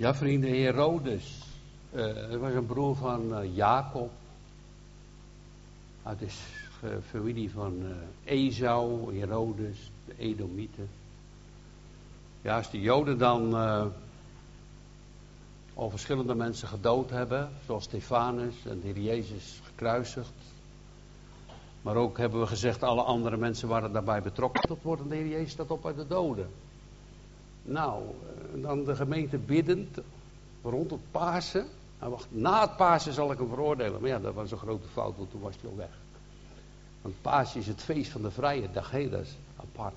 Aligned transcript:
Ja, 0.00 0.14
vrienden, 0.14 0.50
Herodes. 0.50 1.42
Uh, 1.94 2.04
het 2.04 2.40
was 2.40 2.52
een 2.52 2.66
broer 2.66 2.96
van 2.96 3.42
uh, 3.42 3.56
Jacob. 3.56 4.10
Uit 6.02 6.18
de 6.18 6.28
familie 7.10 7.50
van 7.50 7.74
uh, 7.82 7.94
Esau, 8.24 9.18
Herodes, 9.18 9.90
de 10.04 10.14
Edomieten. 10.16 10.88
Ja, 12.42 12.56
als 12.56 12.70
de 12.70 12.80
Joden 12.80 13.18
dan 13.18 13.54
al 15.74 15.90
verschillende 15.90 16.34
mensen 16.34 16.68
gedood 16.68 17.10
hebben, 17.10 17.50
zoals 17.66 17.84
Stefanus 17.84 18.54
en 18.66 18.80
de 18.80 18.86
Heer 18.86 18.98
Jezus 18.98 19.60
gekruisigd. 19.64 20.34
Maar 21.82 21.96
ook 21.96 22.18
hebben 22.18 22.40
we 22.40 22.46
gezegd, 22.46 22.82
alle 22.82 23.02
andere 23.02 23.36
mensen 23.36 23.68
waren 23.68 23.92
daarbij 23.92 24.22
betrokken. 24.22 24.68
Tot 24.68 24.82
wordt 24.82 25.08
de 25.08 25.14
Heer 25.14 25.28
Jezus 25.28 25.56
dat 25.56 25.70
op 25.70 25.86
uit 25.86 25.96
de 25.96 26.06
doden. 26.06 26.50
Nou, 27.66 28.02
eh, 28.02 28.62
dan 28.62 28.84
de 28.84 28.96
gemeente 28.96 29.38
biddend 29.38 29.98
rond 30.62 30.90
het 30.90 31.10
Pasen. 31.10 31.66
Nou, 31.98 32.10
wacht, 32.10 32.26
na 32.28 32.60
het 32.60 32.76
Pasen 32.76 33.12
zal 33.12 33.32
ik 33.32 33.38
hem 33.38 33.48
veroordelen. 33.48 34.00
Maar 34.00 34.10
ja, 34.10 34.18
dat 34.18 34.34
was 34.34 34.50
een 34.50 34.58
grote 34.58 34.88
fout, 34.88 35.16
want 35.16 35.30
toen 35.30 35.40
was 35.40 35.54
hij 35.60 35.70
al 35.70 35.76
weg. 35.76 35.98
Want 37.02 37.14
Pasen 37.22 37.60
is 37.60 37.66
het 37.66 37.82
feest 37.82 38.10
van 38.10 38.22
de 38.22 38.30
vrije 38.30 38.70
dag. 38.72 38.90
Hé, 38.90 39.08
dat 39.08 39.26
apart. 39.56 39.94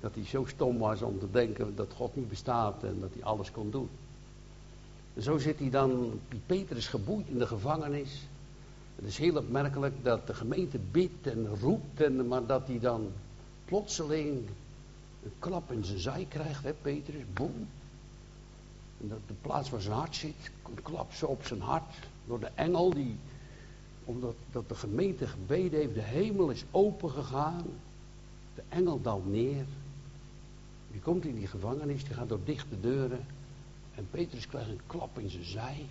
Dat 0.00 0.14
hij 0.14 0.24
zo 0.24 0.44
stom 0.46 0.78
was 0.78 1.02
om 1.02 1.18
te 1.18 1.30
denken 1.30 1.76
dat 1.76 1.92
God 1.96 2.16
niet 2.16 2.28
bestaat 2.28 2.82
en 2.82 2.96
dat 3.00 3.10
hij 3.12 3.24
alles 3.24 3.50
kon 3.50 3.70
doen. 3.70 3.88
En 5.14 5.22
zo 5.22 5.38
zit 5.38 5.58
hij 5.58 5.70
dan, 5.70 6.20
Petrus 6.46 6.88
geboeid 6.88 7.28
in 7.28 7.38
de 7.38 7.46
gevangenis. 7.46 8.22
Het 8.96 9.04
is 9.04 9.18
heel 9.18 9.36
opmerkelijk 9.36 9.94
dat 10.02 10.26
de 10.26 10.34
gemeente 10.34 10.78
bidt 10.90 11.26
en 11.26 11.48
roept, 11.60 12.00
en, 12.00 12.28
maar 12.28 12.46
dat 12.46 12.66
hij 12.66 12.78
dan 12.78 13.12
plotseling 13.64 14.48
een 15.22 15.32
klap 15.38 15.72
in 15.72 15.84
zijn 15.84 15.98
zij 15.98 16.26
krijgt, 16.28 16.62
hè, 16.62 16.72
Petrus, 16.72 17.22
boem. 17.32 17.68
En 19.00 19.08
dat 19.08 19.18
de 19.26 19.34
plaats 19.40 19.70
waar 19.70 19.80
zijn 19.80 19.94
hart 19.94 20.16
zit, 20.16 20.50
een 20.62 20.82
klap 20.82 21.12
zo 21.12 21.26
op 21.26 21.46
zijn 21.46 21.60
hart. 21.60 21.94
Door 22.26 22.40
de 22.40 22.50
engel 22.54 22.90
die, 22.90 23.16
omdat 24.04 24.34
dat 24.50 24.68
de 24.68 24.74
gemeente 24.74 25.26
gebeden 25.26 25.80
heeft, 25.80 25.94
de 25.94 26.00
hemel 26.00 26.50
is 26.50 26.64
open 26.70 27.10
gegaan. 27.10 27.64
De 28.54 28.62
engel 28.68 29.02
daalt 29.02 29.30
neer. 29.30 29.64
Die 30.90 31.00
komt 31.00 31.24
in 31.24 31.34
die 31.34 31.46
gevangenis, 31.46 32.04
die 32.04 32.14
gaat 32.14 32.28
door 32.28 32.44
dichte 32.44 32.80
deuren. 32.80 33.26
En 33.94 34.08
Petrus 34.10 34.46
krijgt 34.46 34.68
een 34.68 34.80
klap 34.86 35.18
in 35.18 35.30
zijn 35.30 35.44
zij. 35.44 35.86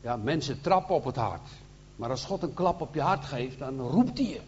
Ja, 0.00 0.16
mensen 0.16 0.60
trappen 0.60 0.94
op 0.94 1.04
het 1.04 1.16
hart. 1.16 1.48
Maar 1.96 2.10
als 2.10 2.24
God 2.24 2.42
een 2.42 2.54
klap 2.54 2.80
op 2.80 2.94
je 2.94 3.00
hart 3.00 3.24
geeft, 3.24 3.58
dan 3.58 3.80
roept 3.80 4.18
hij 4.18 4.28
je. 4.28 4.40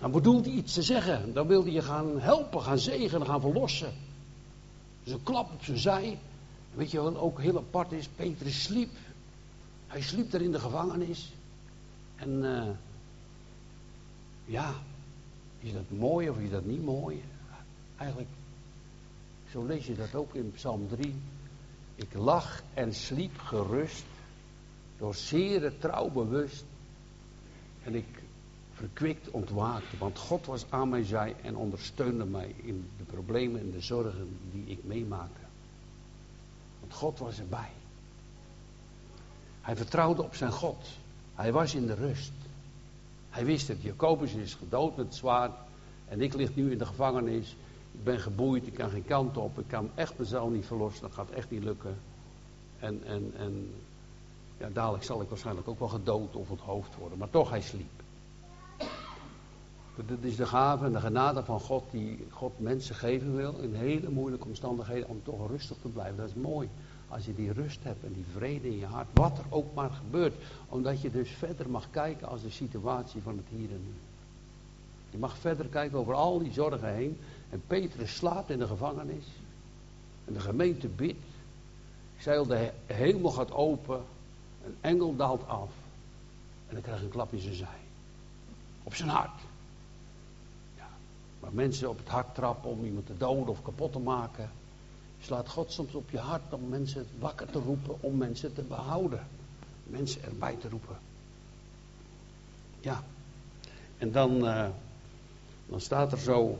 Dan 0.00 0.10
bedoelt 0.10 0.44
hij 0.44 0.54
iets 0.54 0.74
te 0.74 0.82
zeggen. 0.82 1.32
Dan 1.32 1.46
wil 1.46 1.62
hij 1.62 1.72
je 1.72 1.82
gaan 1.82 2.20
helpen, 2.20 2.62
gaan 2.62 2.78
zegenen, 2.78 3.26
gaan 3.26 3.40
verlossen. 3.40 3.92
Dus 5.04 5.12
een 5.12 5.22
klap 5.22 5.52
op 5.52 5.64
zijn 5.64 5.78
zij. 5.78 6.18
Weet 6.74 6.90
je 6.90 7.00
wat 7.00 7.16
ook 7.16 7.40
heel 7.40 7.56
apart 7.56 7.92
is? 7.92 8.08
Petrus 8.08 8.62
sliep. 8.62 8.90
Hij 9.86 10.00
sliep 10.00 10.32
er 10.32 10.42
in 10.42 10.52
de 10.52 10.60
gevangenis. 10.60 11.32
En 12.16 12.30
uh, 12.30 12.68
ja, 14.44 14.74
is 15.58 15.72
dat 15.72 15.90
mooi 15.98 16.28
of 16.28 16.38
is 16.38 16.50
dat 16.50 16.64
niet 16.64 16.84
mooi? 16.84 17.22
Eigenlijk, 17.96 18.30
zo 19.50 19.64
lees 19.64 19.86
je 19.86 19.96
dat 19.96 20.14
ook 20.14 20.34
in 20.34 20.52
Psalm 20.54 20.88
3. 20.88 21.14
Ik 21.94 22.14
lag 22.14 22.62
en 22.74 22.94
sliep 22.94 23.38
gerust, 23.38 24.04
door 24.98 25.14
zeer 25.14 25.78
trouw 25.78 26.08
bewust. 26.08 26.64
En 27.82 27.94
ik 27.94 28.19
verkwikt 28.80 29.30
ontwaakte. 29.30 29.96
Want 29.98 30.18
God 30.18 30.46
was 30.46 30.66
aan 30.68 30.88
mij 30.88 31.04
zij 31.04 31.36
en 31.42 31.56
ondersteunde 31.56 32.24
mij 32.24 32.54
in 32.56 32.90
de 32.98 33.04
problemen 33.04 33.60
en 33.60 33.70
de 33.70 33.80
zorgen 33.80 34.38
die 34.52 34.64
ik 34.66 34.84
meemaakte. 34.84 35.40
Want 36.80 36.94
God 36.94 37.18
was 37.18 37.38
erbij. 37.38 37.70
Hij 39.60 39.76
vertrouwde 39.76 40.22
op 40.22 40.34
zijn 40.34 40.52
God. 40.52 40.86
Hij 41.34 41.52
was 41.52 41.74
in 41.74 41.86
de 41.86 41.94
rust. 41.94 42.32
Hij 43.30 43.44
wist 43.44 43.68
het. 43.68 43.82
Jacobus 43.82 44.32
is 44.32 44.54
gedood 44.54 44.96
met 44.96 45.06
het 45.06 45.14
zwaard. 45.14 45.52
En 46.08 46.20
ik 46.20 46.34
lig 46.34 46.54
nu 46.54 46.70
in 46.70 46.78
de 46.78 46.86
gevangenis. 46.86 47.56
Ik 47.92 48.04
ben 48.04 48.20
geboeid. 48.20 48.66
Ik 48.66 48.74
kan 48.74 48.90
geen 48.90 49.04
kant 49.04 49.36
op. 49.36 49.58
Ik 49.58 49.68
kan 49.68 49.90
echt 49.94 50.18
mezelf 50.18 50.50
niet 50.50 50.66
verlossen. 50.66 51.02
Dat 51.02 51.14
gaat 51.14 51.30
echt 51.30 51.50
niet 51.50 51.64
lukken. 51.64 51.96
En, 52.78 53.04
en, 53.04 53.32
en 53.36 53.74
ja, 54.58 54.68
dadelijk 54.72 55.04
zal 55.04 55.22
ik 55.22 55.28
waarschijnlijk 55.28 55.68
ook 55.68 55.78
wel 55.78 55.88
gedood 55.88 56.36
of 56.36 56.48
het 56.48 56.60
hoofd 56.60 56.96
worden. 56.96 57.18
Maar 57.18 57.30
toch, 57.30 57.50
hij 57.50 57.62
sliep. 57.62 58.00
Dat 59.94 60.18
is 60.20 60.36
de 60.36 60.46
gave 60.46 60.84
en 60.84 60.92
de 60.92 61.00
genade 61.00 61.44
van 61.44 61.60
God 61.60 61.84
die 61.90 62.26
God 62.30 62.58
mensen 62.58 62.94
geven 62.94 63.36
wil 63.36 63.54
in 63.60 63.74
hele 63.74 64.10
moeilijke 64.10 64.46
omstandigheden 64.46 65.08
om 65.08 65.20
toch 65.22 65.48
rustig 65.48 65.76
te 65.82 65.88
blijven. 65.88 66.16
Dat 66.16 66.28
is 66.28 66.34
mooi. 66.34 66.68
Als 67.08 67.24
je 67.24 67.34
die 67.34 67.52
rust 67.52 67.78
hebt 67.82 68.04
en 68.04 68.12
die 68.12 68.24
vrede 68.32 68.68
in 68.68 68.78
je 68.78 68.86
hart, 68.86 69.06
wat 69.12 69.38
er 69.38 69.44
ook 69.48 69.74
maar 69.74 69.90
gebeurt. 69.90 70.34
Omdat 70.68 71.00
je 71.00 71.10
dus 71.10 71.30
verder 71.30 71.70
mag 71.70 71.90
kijken 71.90 72.28
als 72.28 72.42
de 72.42 72.50
situatie 72.50 73.22
van 73.22 73.36
het 73.36 73.46
hier 73.48 73.70
en 73.70 73.82
nu. 73.84 73.94
Je 75.10 75.18
mag 75.18 75.38
verder 75.38 75.66
kijken 75.66 75.98
over 75.98 76.14
al 76.14 76.38
die 76.38 76.52
zorgen 76.52 76.94
heen. 76.94 77.18
En 77.50 77.62
Petrus 77.66 78.16
slaapt 78.16 78.50
in 78.50 78.58
de 78.58 78.66
gevangenis. 78.66 79.24
En 80.24 80.32
de 80.32 80.40
gemeente 80.40 80.88
bidt. 80.88 81.24
Zeil 82.18 82.46
de 82.46 82.72
hemel 82.86 83.30
gaat 83.30 83.52
open. 83.52 84.00
Een 84.64 84.76
engel 84.80 85.16
daalt 85.16 85.46
af. 85.48 85.70
En 86.68 86.74
dan 86.74 86.82
krijgt 86.82 87.02
een 87.02 87.08
klap 87.08 87.32
in 87.32 87.40
zijn 87.40 87.54
zij. 87.54 87.78
Op 88.82 88.94
zijn 88.94 89.08
hart. 89.08 89.40
Waar 91.40 91.52
mensen 91.52 91.88
op 91.88 91.98
het 91.98 92.08
hart 92.08 92.34
trappen 92.34 92.70
om 92.70 92.84
iemand 92.84 93.06
te 93.06 93.16
doden 93.16 93.48
of 93.48 93.62
kapot 93.62 93.92
te 93.92 93.98
maken. 93.98 94.50
Slaat 95.20 95.48
God 95.48 95.72
soms 95.72 95.94
op 95.94 96.10
je 96.10 96.18
hart 96.18 96.52
om 96.52 96.68
mensen 96.68 97.06
wakker 97.18 97.50
te 97.50 97.58
roepen, 97.58 98.02
om 98.02 98.16
mensen 98.16 98.54
te 98.54 98.62
behouden. 98.62 99.26
Mensen 99.84 100.22
erbij 100.22 100.56
te 100.56 100.68
roepen. 100.68 100.98
Ja. 102.80 103.04
En 103.98 104.12
dan, 104.12 104.44
uh, 104.44 104.68
dan 105.66 105.80
staat 105.80 106.12
er 106.12 106.18
zo. 106.18 106.58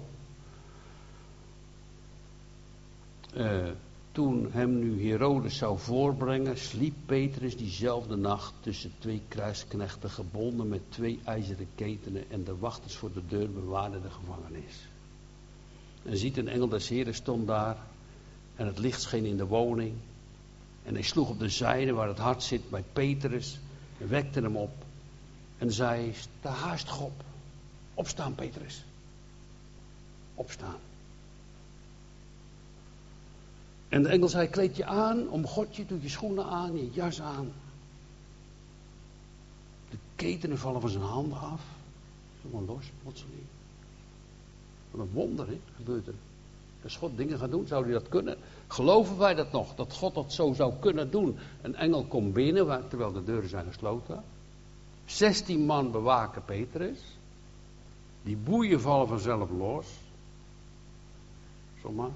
Uh, 3.36 3.70
toen 4.12 4.48
hem 4.53 4.78
nu 4.78 5.09
Herodes 5.09 5.56
zou 5.56 5.78
voorbrengen, 5.78 6.59
sliep 6.59 6.94
Petrus 7.06 7.56
diezelfde 7.56 8.16
nacht 8.16 8.54
tussen 8.60 8.93
twee 8.98 9.22
kruisknechten 9.28 10.10
gebonden 10.10 10.69
met 10.69 10.81
twee 10.88 11.21
ijzeren 11.25 11.69
ketenen 11.75 12.31
en 12.31 12.44
de 12.44 12.56
wachters 12.56 12.97
voor 12.97 13.12
de 13.12 13.26
deur 13.28 13.50
bewaarden 13.50 14.03
de 14.03 14.10
gevangenis. 14.10 14.88
En 16.03 16.16
ziet 16.16 16.37
een 16.37 16.49
engel 16.49 16.69
des 16.69 16.88
Heren 16.88 17.15
stond 17.15 17.47
daar 17.47 17.76
en 18.56 18.66
het 18.66 18.78
licht 18.78 19.03
scheen 19.03 19.25
in 19.25 19.37
de 19.37 19.47
woning. 19.47 19.94
En 20.82 20.94
hij 20.94 21.03
sloeg 21.03 21.28
op 21.28 21.38
de 21.38 21.49
zijde 21.49 21.93
waar 21.93 22.09
het 22.09 22.19
hart 22.19 22.43
zit 22.43 22.70
bij 22.70 22.84
Petrus 22.93 23.59
en 23.99 24.09
wekte 24.09 24.41
hem 24.41 24.56
op 24.56 24.84
en 25.59 25.72
zei, 25.72 26.15
sta 26.15 26.50
haast 26.50 26.99
op, 27.00 27.22
opstaan 27.94 28.34
Petrus, 28.34 28.84
opstaan. 30.34 30.89
En 33.90 34.02
de 34.02 34.08
engel 34.08 34.28
zei, 34.28 34.48
kleed 34.48 34.76
je 34.76 34.84
aan, 34.84 35.28
omgod 35.28 35.76
je, 35.76 35.86
doe 35.86 36.02
je 36.02 36.08
schoenen 36.08 36.44
aan, 36.44 36.76
je 36.76 36.90
jas 36.92 37.20
aan. 37.20 37.52
De 39.90 39.96
ketenen 40.16 40.58
vallen 40.58 40.80
van 40.80 40.90
zijn 40.90 41.02
handen 41.02 41.38
af. 41.38 41.62
Gewoon 42.40 42.64
los, 42.64 42.90
plotseling. 43.02 43.42
Wat 44.90 45.00
een 45.00 45.12
wonder, 45.12 45.46
hè, 45.46 45.60
gebeurt 45.76 46.06
er. 46.06 46.14
Als 46.82 46.96
God 46.96 47.16
dingen 47.16 47.38
gaat 47.38 47.50
doen, 47.50 47.66
zou 47.66 47.84
hij 47.84 47.92
dat 47.92 48.08
kunnen? 48.08 48.36
Geloven 48.66 49.18
wij 49.18 49.34
dat 49.34 49.52
nog, 49.52 49.74
dat 49.74 49.92
God 49.92 50.14
dat 50.14 50.32
zo 50.32 50.52
zou 50.52 50.72
kunnen 50.80 51.10
doen? 51.10 51.36
Een 51.62 51.74
engel 51.74 52.04
komt 52.04 52.32
binnen, 52.32 52.88
terwijl 52.88 53.12
de 53.12 53.24
deuren 53.24 53.48
zijn 53.48 53.66
gesloten. 53.66 54.24
16 55.04 55.60
man 55.60 55.90
bewaken 55.90 56.44
Petrus. 56.44 56.98
Die 58.22 58.36
boeien 58.36 58.80
vallen 58.80 59.08
vanzelf 59.08 59.50
los. 59.50 59.86
Zomaar. 61.82 62.10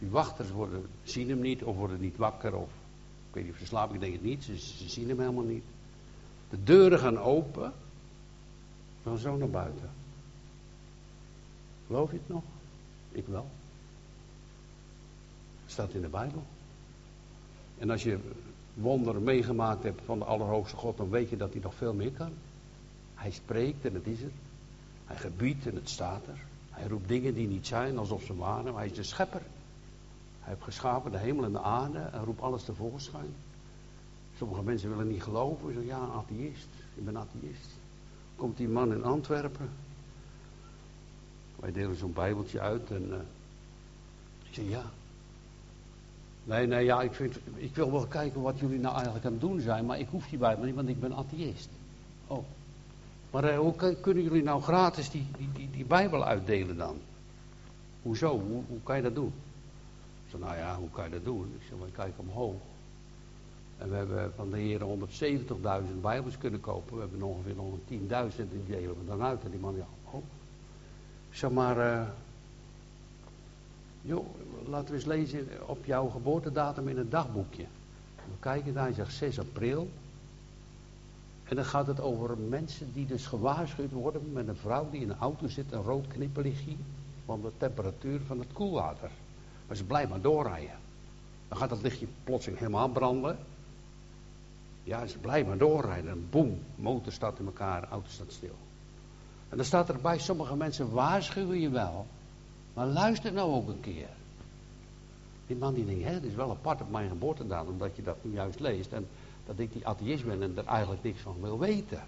Die 0.00 0.10
wachters 0.10 0.50
worden, 0.50 0.86
zien 1.02 1.28
hem 1.28 1.40
niet 1.40 1.62
of 1.62 1.76
worden 1.76 2.00
niet 2.00 2.16
wakker. 2.16 2.54
Of, 2.54 2.68
ik 3.28 3.34
weet 3.34 3.44
niet 3.44 3.52
of 3.52 3.58
ze 3.58 3.66
slapen, 3.66 3.94
ik 3.94 4.00
denk 4.00 4.12
het 4.12 4.22
niet. 4.22 4.44
Ze, 4.44 4.56
zien 4.88 5.08
hem 5.08 5.18
helemaal 5.18 5.44
niet. 5.44 5.64
De 6.50 6.62
deuren 6.64 6.98
gaan 6.98 7.18
open. 7.18 7.72
Dan 9.02 9.18
zo 9.18 9.36
naar 9.36 9.48
buiten. 9.48 9.90
Geloof 11.86 12.10
je 12.10 12.16
het 12.16 12.28
nog? 12.28 12.42
Ik 13.10 13.26
wel. 13.26 13.46
Staat 15.66 15.92
in 15.92 16.00
de 16.00 16.08
Bijbel. 16.08 16.42
En 17.78 17.90
als 17.90 18.02
je 18.02 18.18
wonderen 18.74 19.22
meegemaakt 19.22 19.82
hebt 19.82 20.00
van 20.04 20.18
de 20.18 20.24
Allerhoogste 20.24 20.76
God, 20.76 20.96
dan 20.96 21.10
weet 21.10 21.28
je 21.28 21.36
dat 21.36 21.52
hij 21.52 21.62
nog 21.62 21.74
veel 21.74 21.94
meer 21.94 22.12
kan. 22.12 22.32
Hij 23.14 23.30
spreekt 23.30 23.84
en 23.84 23.94
het 23.94 24.06
is 24.06 24.22
er. 24.22 24.30
Hij 25.06 25.16
gebiedt 25.16 25.66
en 25.66 25.74
het 25.74 25.88
staat 25.88 26.26
er. 26.26 26.38
Hij 26.70 26.88
roept 26.88 27.08
dingen 27.08 27.34
die 27.34 27.48
niet 27.48 27.66
zijn 27.66 27.98
alsof 27.98 28.22
ze 28.22 28.36
waren. 28.36 28.64
Maar 28.64 28.82
hij 28.82 28.90
is 28.90 28.96
de 28.96 29.02
schepper. 29.02 29.42
Heeft 30.50 30.62
geschapen 30.62 31.10
de 31.12 31.18
hemel 31.18 31.44
en 31.44 31.52
de 31.52 31.60
aarde 31.60 31.98
en 31.98 32.24
roept 32.24 32.40
alles 32.40 32.64
tevoorschijn. 32.64 33.34
Sommige 34.36 34.62
mensen 34.62 34.88
willen 34.88 35.08
niet 35.08 35.22
geloven. 35.22 35.66
Zeggen, 35.66 35.86
ja, 35.86 35.98
atheïst. 35.98 36.68
Ik 36.94 37.04
ben 37.04 37.16
atheïst. 37.16 37.70
Komt 38.36 38.56
die 38.56 38.68
man 38.68 38.92
in 38.92 39.04
Antwerpen. 39.04 39.68
Wij 41.56 41.72
delen 41.72 41.96
zo'n 41.96 42.12
bijbeltje 42.12 42.60
uit 42.60 42.90
en 42.90 43.06
uh, 43.08 43.14
ik 44.48 44.54
zeg 44.54 44.68
ja. 44.68 44.82
Nee, 46.44 46.66
nee, 46.66 46.84
ja, 46.84 47.02
ik, 47.02 47.14
vind, 47.14 47.38
ik 47.54 47.74
wil 47.74 47.92
wel 47.92 48.06
kijken 48.06 48.40
wat 48.40 48.58
jullie 48.58 48.78
nou 48.78 48.94
eigenlijk 48.94 49.24
aan 49.24 49.32
het 49.32 49.40
doen 49.40 49.60
zijn, 49.60 49.86
maar 49.86 49.98
ik 49.98 50.08
hoef 50.10 50.28
die 50.28 50.38
Bijbel 50.38 50.64
niet, 50.64 50.74
want 50.74 50.88
ik 50.88 51.00
ben 51.00 51.14
atheïst. 51.14 51.68
Oh. 52.26 52.44
Maar 53.30 53.44
eh, 53.44 53.58
hoe 53.58 53.74
kunnen 54.00 54.22
jullie 54.22 54.42
nou 54.42 54.62
gratis 54.62 55.10
die, 55.10 55.26
die, 55.36 55.48
die, 55.52 55.70
die 55.70 55.84
Bijbel 55.84 56.24
uitdelen 56.24 56.76
dan? 56.76 56.96
Hoezo? 58.02 58.40
Hoe, 58.40 58.62
hoe 58.68 58.82
kan 58.82 58.96
je 58.96 59.02
dat 59.02 59.14
doen? 59.14 59.32
Zei, 60.30 60.42
nou 60.42 60.56
ja, 60.56 60.76
hoe 60.76 60.90
kan 60.90 61.04
je 61.04 61.10
dat 61.10 61.24
doen? 61.24 61.52
Ik 61.58 61.66
zei, 61.68 61.80
maar 61.80 61.88
kijk 61.88 62.12
omhoog. 62.16 62.54
En 63.78 63.90
we 63.90 63.96
hebben 63.96 64.32
van 64.36 64.50
de 64.50 64.56
heren 64.56 65.08
170.000 65.94 66.00
Bijbels 66.00 66.38
kunnen 66.38 66.60
kopen. 66.60 66.94
We 66.94 67.00
hebben 67.00 67.22
ongeveer 67.22 67.54
nog 67.54 67.74
10.000 68.30 68.36
die 68.36 68.64
delen 68.66 68.98
we 68.98 69.06
dan 69.06 69.22
uit. 69.22 69.44
En 69.44 69.50
die 69.50 69.60
man, 69.60 69.76
ja, 69.76 69.86
oh. 70.10 70.22
Zeg 71.30 71.50
maar, 71.50 71.76
uh, 71.76 72.08
joh, 74.02 74.26
laten 74.68 74.88
we 74.88 74.94
eens 74.94 75.04
lezen 75.04 75.48
op 75.66 75.84
jouw 75.84 76.08
geboortedatum 76.08 76.88
in 76.88 76.98
het 76.98 77.10
dagboekje. 77.10 77.64
We 78.14 78.38
kijken 78.40 78.74
daar, 78.74 78.84
hij 78.84 78.92
zegt 78.92 79.14
6 79.14 79.38
april. 79.38 79.88
En 81.44 81.56
dan 81.56 81.64
gaat 81.64 81.86
het 81.86 82.00
over 82.00 82.38
mensen 82.38 82.92
die 82.92 83.06
dus 83.06 83.26
gewaarschuwd 83.26 83.92
worden 83.92 84.32
met 84.32 84.48
een 84.48 84.56
vrouw 84.56 84.90
die 84.90 85.00
in 85.00 85.10
een 85.10 85.18
auto 85.18 85.48
zit, 85.48 85.72
een 85.72 85.82
rood 85.82 86.06
knipperlichtje 86.06 86.74
van 87.24 87.40
de 87.40 87.50
temperatuur 87.58 88.20
van 88.26 88.38
het 88.38 88.52
koelwater. 88.52 89.10
Maar 89.70 89.78
ze 89.78 89.84
blijft 89.84 90.10
maar 90.10 90.20
doorrijden. 90.20 90.78
Dan 91.48 91.58
gaat 91.58 91.68
dat 91.68 91.82
lichtje 91.82 92.06
plotseling 92.24 92.58
helemaal 92.58 92.88
branden. 92.88 93.38
Ja, 94.82 95.06
ze 95.06 95.18
blijft 95.18 95.46
maar 95.46 95.58
doorrijden. 95.58 96.10
En 96.10 96.26
boem, 96.30 96.58
motor 96.74 97.12
staat 97.12 97.38
in 97.38 97.46
elkaar, 97.46 97.88
auto 97.88 98.08
staat 98.08 98.32
stil. 98.32 98.54
En 99.48 99.56
dan 99.56 99.66
staat 99.66 99.88
erbij, 99.88 100.18
sommige 100.18 100.56
mensen 100.56 100.90
waarschuwen 100.90 101.60
je 101.60 101.70
wel. 101.70 102.06
Maar 102.74 102.86
luister 102.86 103.32
nou 103.32 103.52
ook 103.52 103.68
een 103.68 103.80
keer. 103.80 104.08
Die 105.46 105.56
man 105.56 105.74
die 105.74 105.86
denkt, 105.86 106.04
hè, 106.04 106.12
het 106.12 106.24
is 106.24 106.34
wel 106.34 106.50
apart 106.50 106.80
op 106.80 106.90
mijn 106.90 107.08
geboortedatum 107.08 107.72
omdat 107.72 107.96
je 107.96 108.02
dat 108.02 108.16
nu 108.24 108.32
juist 108.32 108.60
leest. 108.60 108.92
En 108.92 109.06
dat 109.46 109.58
ik 109.58 109.72
die 109.72 109.86
atheïst 109.86 110.24
ben 110.24 110.42
en 110.42 110.56
er 110.56 110.66
eigenlijk 110.66 111.02
niks 111.02 111.20
van 111.20 111.36
wil 111.40 111.58
weten. 111.58 112.02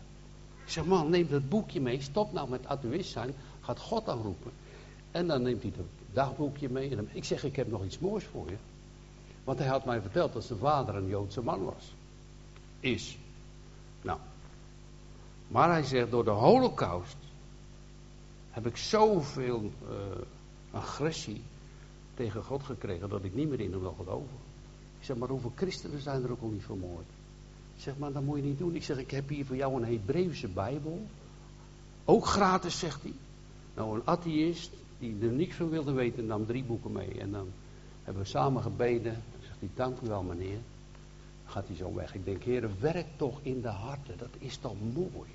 Ik 0.65 0.71
zeg, 0.71 0.85
man, 0.85 1.11
neem 1.11 1.29
dat 1.29 1.49
boekje 1.49 1.81
mee, 1.81 2.01
stop 2.01 2.33
nou 2.33 2.49
met 2.51 2.67
atheïst 2.67 3.11
zijn, 3.11 3.35
gaat 3.61 3.79
God 3.79 4.09
aanroepen. 4.09 4.53
En 5.11 5.27
dan 5.27 5.43
neemt 5.43 5.63
hij 5.63 5.73
het 5.77 5.87
dagboekje 6.13 6.69
mee. 6.69 6.97
En 6.97 7.09
ik 7.13 7.25
zeg, 7.25 7.45
ik 7.45 7.57
heb 7.57 7.71
nog 7.71 7.85
iets 7.85 7.99
moois 7.99 8.25
voor 8.25 8.49
je. 8.49 8.57
Want 9.45 9.59
hij 9.59 9.69
had 9.69 9.85
mij 9.85 10.01
verteld 10.01 10.33
dat 10.33 10.45
zijn 10.45 10.59
vader 10.59 10.95
een 10.95 11.09
Joodse 11.09 11.43
man 11.43 11.65
was. 11.65 11.95
Is. 12.81 13.19
Nou. 14.03 14.19
Maar 15.49 15.71
hij 15.71 15.83
zegt, 15.83 16.11
door 16.11 16.25
de 16.25 16.31
holocaust 16.31 17.17
heb 18.51 18.67
ik 18.67 18.77
zoveel 18.77 19.63
uh, 19.63 19.97
agressie 20.71 21.43
tegen 22.15 22.43
God 22.45 22.63
gekregen 22.63 23.09
dat 23.09 23.25
ik 23.25 23.35
niet 23.35 23.49
meer 23.49 23.61
in 23.61 23.73
hem 23.73 23.81
wil 23.81 23.95
geloven. 23.99 24.37
Ik 24.99 25.05
zeg, 25.05 25.17
maar 25.17 25.29
hoeveel 25.29 25.53
christenen 25.55 26.01
zijn 26.01 26.23
er 26.23 26.31
ook 26.31 26.43
al 26.43 26.49
niet 26.49 26.65
vermoord? 26.65 27.07
Ik 27.75 27.83
zeg, 27.83 27.99
maar 27.99 28.13
dat 28.13 28.23
moet 28.23 28.37
je 28.37 28.43
niet 28.43 28.59
doen. 28.59 28.75
Ik 28.75 28.85
zeg, 28.85 28.99
ik 28.99 29.11
heb 29.11 29.29
hier 29.29 29.47
voor 29.47 29.57
jou 29.57 29.77
een 29.77 29.89
Hebreeuwse 29.89 30.49
Bijbel. 30.49 31.07
Ook 32.05 32.27
gratis, 32.27 32.79
zegt 32.79 33.03
hij. 33.03 33.15
Nou, 33.75 33.95
een 33.95 34.07
atheïst 34.07 34.71
die 35.03 35.29
er 35.29 35.35
niks 35.35 35.55
van 35.57 35.69
wilde 35.69 35.93
weten, 35.93 36.27
nam 36.27 36.47
drie 36.47 36.65
boeken 36.65 36.93
mee. 36.93 37.21
En 37.21 37.31
dan 37.31 37.49
hebben 38.05 38.23
we 38.23 38.29
samen 38.29 38.63
gebeden. 38.63 39.13
Dan 39.13 39.41
zegt 39.41 39.59
hij, 39.59 39.69
dank 39.75 40.01
u 40.01 40.09
wel 40.09 40.23
meneer. 40.23 40.59
Dan 41.43 41.53
gaat 41.53 41.67
hij 41.67 41.77
zo 41.77 41.95
weg. 41.95 42.15
Ik 42.15 42.25
denk, 42.25 42.43
heren, 42.43 42.77
werk 42.81 43.07
toch 43.17 43.39
in 43.43 43.61
de 43.61 43.69
harten. 43.69 44.19
Dat 44.19 44.29
is 44.39 44.57
toch 44.57 44.75
mooi. 44.95 45.31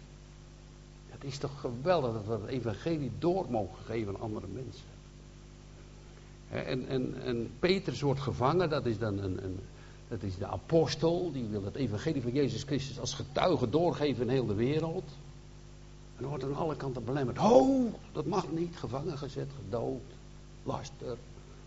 Het 1.08 1.24
is 1.24 1.38
toch 1.38 1.60
geweldig 1.60 2.14
dat 2.14 2.26
we 2.26 2.32
het 2.32 2.46
evangelie 2.46 3.12
door 3.20 3.46
mogen 3.50 3.86
geven 3.86 4.16
aan 4.16 4.22
andere 4.22 4.48
mensen. 4.48 4.86
En, 6.50 6.88
en, 6.88 7.22
en 7.22 7.52
Petrus 7.60 8.02
wordt 8.02 8.20
gevangen, 8.20 8.70
dat 8.70 8.86
is 8.86 8.98
dan 8.98 9.18
een, 9.18 9.44
een, 9.44 9.60
dat 10.08 10.24
is 10.24 10.38
de 10.38 10.48
apostel, 10.48 11.32
die 11.32 11.46
wil 11.46 11.64
het 11.64 11.76
evangelie 11.76 12.22
van 12.22 12.32
Jezus 12.32 12.64
Christus 12.64 13.00
als 13.00 13.14
getuige 13.14 13.70
doorgeven 13.70 14.24
in 14.24 14.30
heel 14.30 14.46
de 14.46 14.54
wereld. 14.54 15.12
En 16.18 16.26
wordt 16.26 16.44
aan 16.44 16.56
alle 16.56 16.76
kanten 16.76 17.04
belemmerd. 17.04 17.38
Ho, 17.38 17.90
dat 18.12 18.26
mag 18.26 18.52
niet. 18.52 18.78
Gevangen 18.78 19.18
gezet, 19.18 19.50
gedood, 19.64 20.02
laster, 20.64 21.18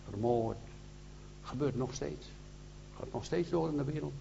vermoord. 0.09 0.57
Gebeurt 1.43 1.77
nog 1.77 1.95
steeds. 1.95 2.27
Gaat 2.99 3.13
nog 3.13 3.25
steeds 3.25 3.51
door 3.51 3.69
in 3.69 3.77
de 3.77 3.85
wereld. 3.85 4.13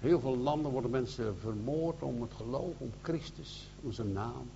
Heel 0.00 0.20
veel 0.20 0.36
landen 0.36 0.70
worden 0.70 0.90
mensen 0.90 1.38
vermoord 1.38 2.02
om 2.02 2.22
het 2.22 2.32
geloof, 2.36 2.72
om 2.78 2.90
Christus, 3.02 3.68
om 3.82 3.92
zijn 3.92 4.12
naam. 4.12 4.50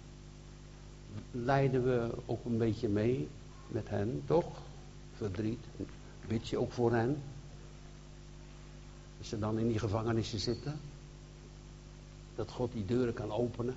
Leiden 1.30 1.84
we 1.84 2.10
ook 2.26 2.44
een 2.44 2.58
beetje 2.58 2.88
mee 2.88 3.28
met 3.68 3.88
hen, 3.88 4.22
toch? 4.26 4.46
Verdriet. 5.16 5.64
Bid 6.26 6.48
je 6.48 6.58
ook 6.58 6.72
voor 6.72 6.92
hen? 6.92 7.22
Als 9.18 9.28
ze 9.28 9.38
dan 9.38 9.58
in 9.58 9.68
die 9.68 9.78
gevangenissen 9.78 10.38
zitten. 10.38 10.80
Dat 12.34 12.50
God 12.50 12.72
die 12.72 12.84
deuren 12.84 13.14
kan 13.14 13.32
openen. 13.32 13.76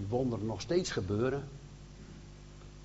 Die 0.00 0.08
wonderen 0.08 0.46
nog 0.46 0.60
steeds 0.60 0.90
gebeuren. 0.90 1.44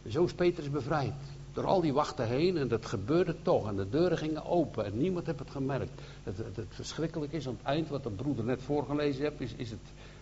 zo 0.09 0.23
is 0.23 0.33
Petrus 0.33 0.69
bevrijd. 0.69 1.13
Door 1.53 1.65
al 1.65 1.81
die 1.81 1.93
wachten 1.93 2.27
heen 2.27 2.57
en 2.57 2.67
dat 2.67 2.85
gebeurde 2.85 3.35
toch. 3.41 3.67
En 3.67 3.75
de 3.75 3.89
deuren 3.89 4.17
gingen 4.17 4.45
open 4.45 4.85
en 4.85 4.97
niemand 4.97 5.25
heeft 5.25 5.39
het 5.39 5.49
gemerkt. 5.49 6.01
Het, 6.23 6.37
het, 6.37 6.65
verschrikkelijke 6.69 7.35
is 7.35 7.47
aan 7.47 7.57
het 7.57 7.65
eind, 7.65 7.89
wat 7.89 8.03
de 8.03 8.09
broeder 8.09 8.45
net 8.45 8.61
voorgelezen 8.61 9.21
heeft, 9.21 9.41
is, 9.41 9.53
is 9.53 9.69
het 9.69 9.79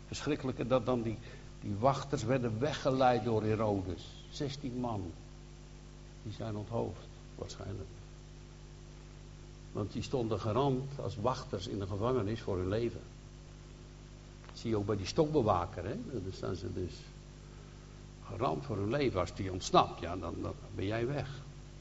verschrikkelijke 0.08 0.68
dat 0.68 0.86
dan 0.86 1.02
die, 1.02 1.18
die 1.62 1.76
wachters 1.80 2.24
werden 2.24 2.60
weggeleid 2.60 3.24
door 3.24 3.44
Herodes. 3.44 4.26
16 4.30 4.74
man. 4.80 5.12
Die 6.24 6.34
zijn 6.34 6.56
onthoofd, 6.56 7.08
waarschijnlijk. 7.36 7.90
Want 9.72 9.92
die 9.92 10.02
stonden 10.02 10.40
garant 10.40 11.00
als 11.00 11.16
wachters 11.16 11.68
in 11.68 11.80
de 11.80 11.88
gevangenis 11.88 12.42
voor 12.42 12.58
hun 12.58 12.70
leven. 12.70 13.02
Zie 14.54 14.70
je 14.70 14.78
ook 14.78 14.86
bij 14.86 14.96
die 14.96 15.06
stokbewaker, 15.06 15.84
hè? 15.86 15.96
Dan 16.12 16.32
staan 16.32 16.56
ze 16.56 16.74
dus 16.74 16.94
garant 18.26 18.66
voor 18.66 18.78
hun 18.78 18.90
leven. 18.90 19.20
Als 19.20 19.36
die 19.36 19.52
ontsnapt, 19.52 20.00
ja, 20.00 20.18
dan, 20.18 20.36
dan 20.42 20.54
ben 20.76 20.86
jij 20.86 21.08
weg. 21.08 21.30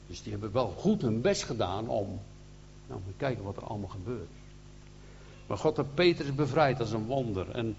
Dus 0.07 0.23
die 0.23 0.31
hebben 0.31 0.51
wel 0.51 0.67
goed 0.67 1.01
hun 1.01 1.21
best 1.21 1.43
gedaan 1.43 1.87
om 1.87 2.19
nou, 2.87 3.01
te 3.07 3.13
kijken 3.17 3.43
wat 3.43 3.57
er 3.57 3.63
allemaal 3.63 3.89
gebeurt. 3.89 4.29
Maar 5.47 5.57
God 5.57 5.77
heeft 5.77 5.93
Petrus 5.93 6.35
bevrijd 6.35 6.79
als 6.79 6.91
een 6.91 7.05
wonder. 7.05 7.51
En 7.51 7.75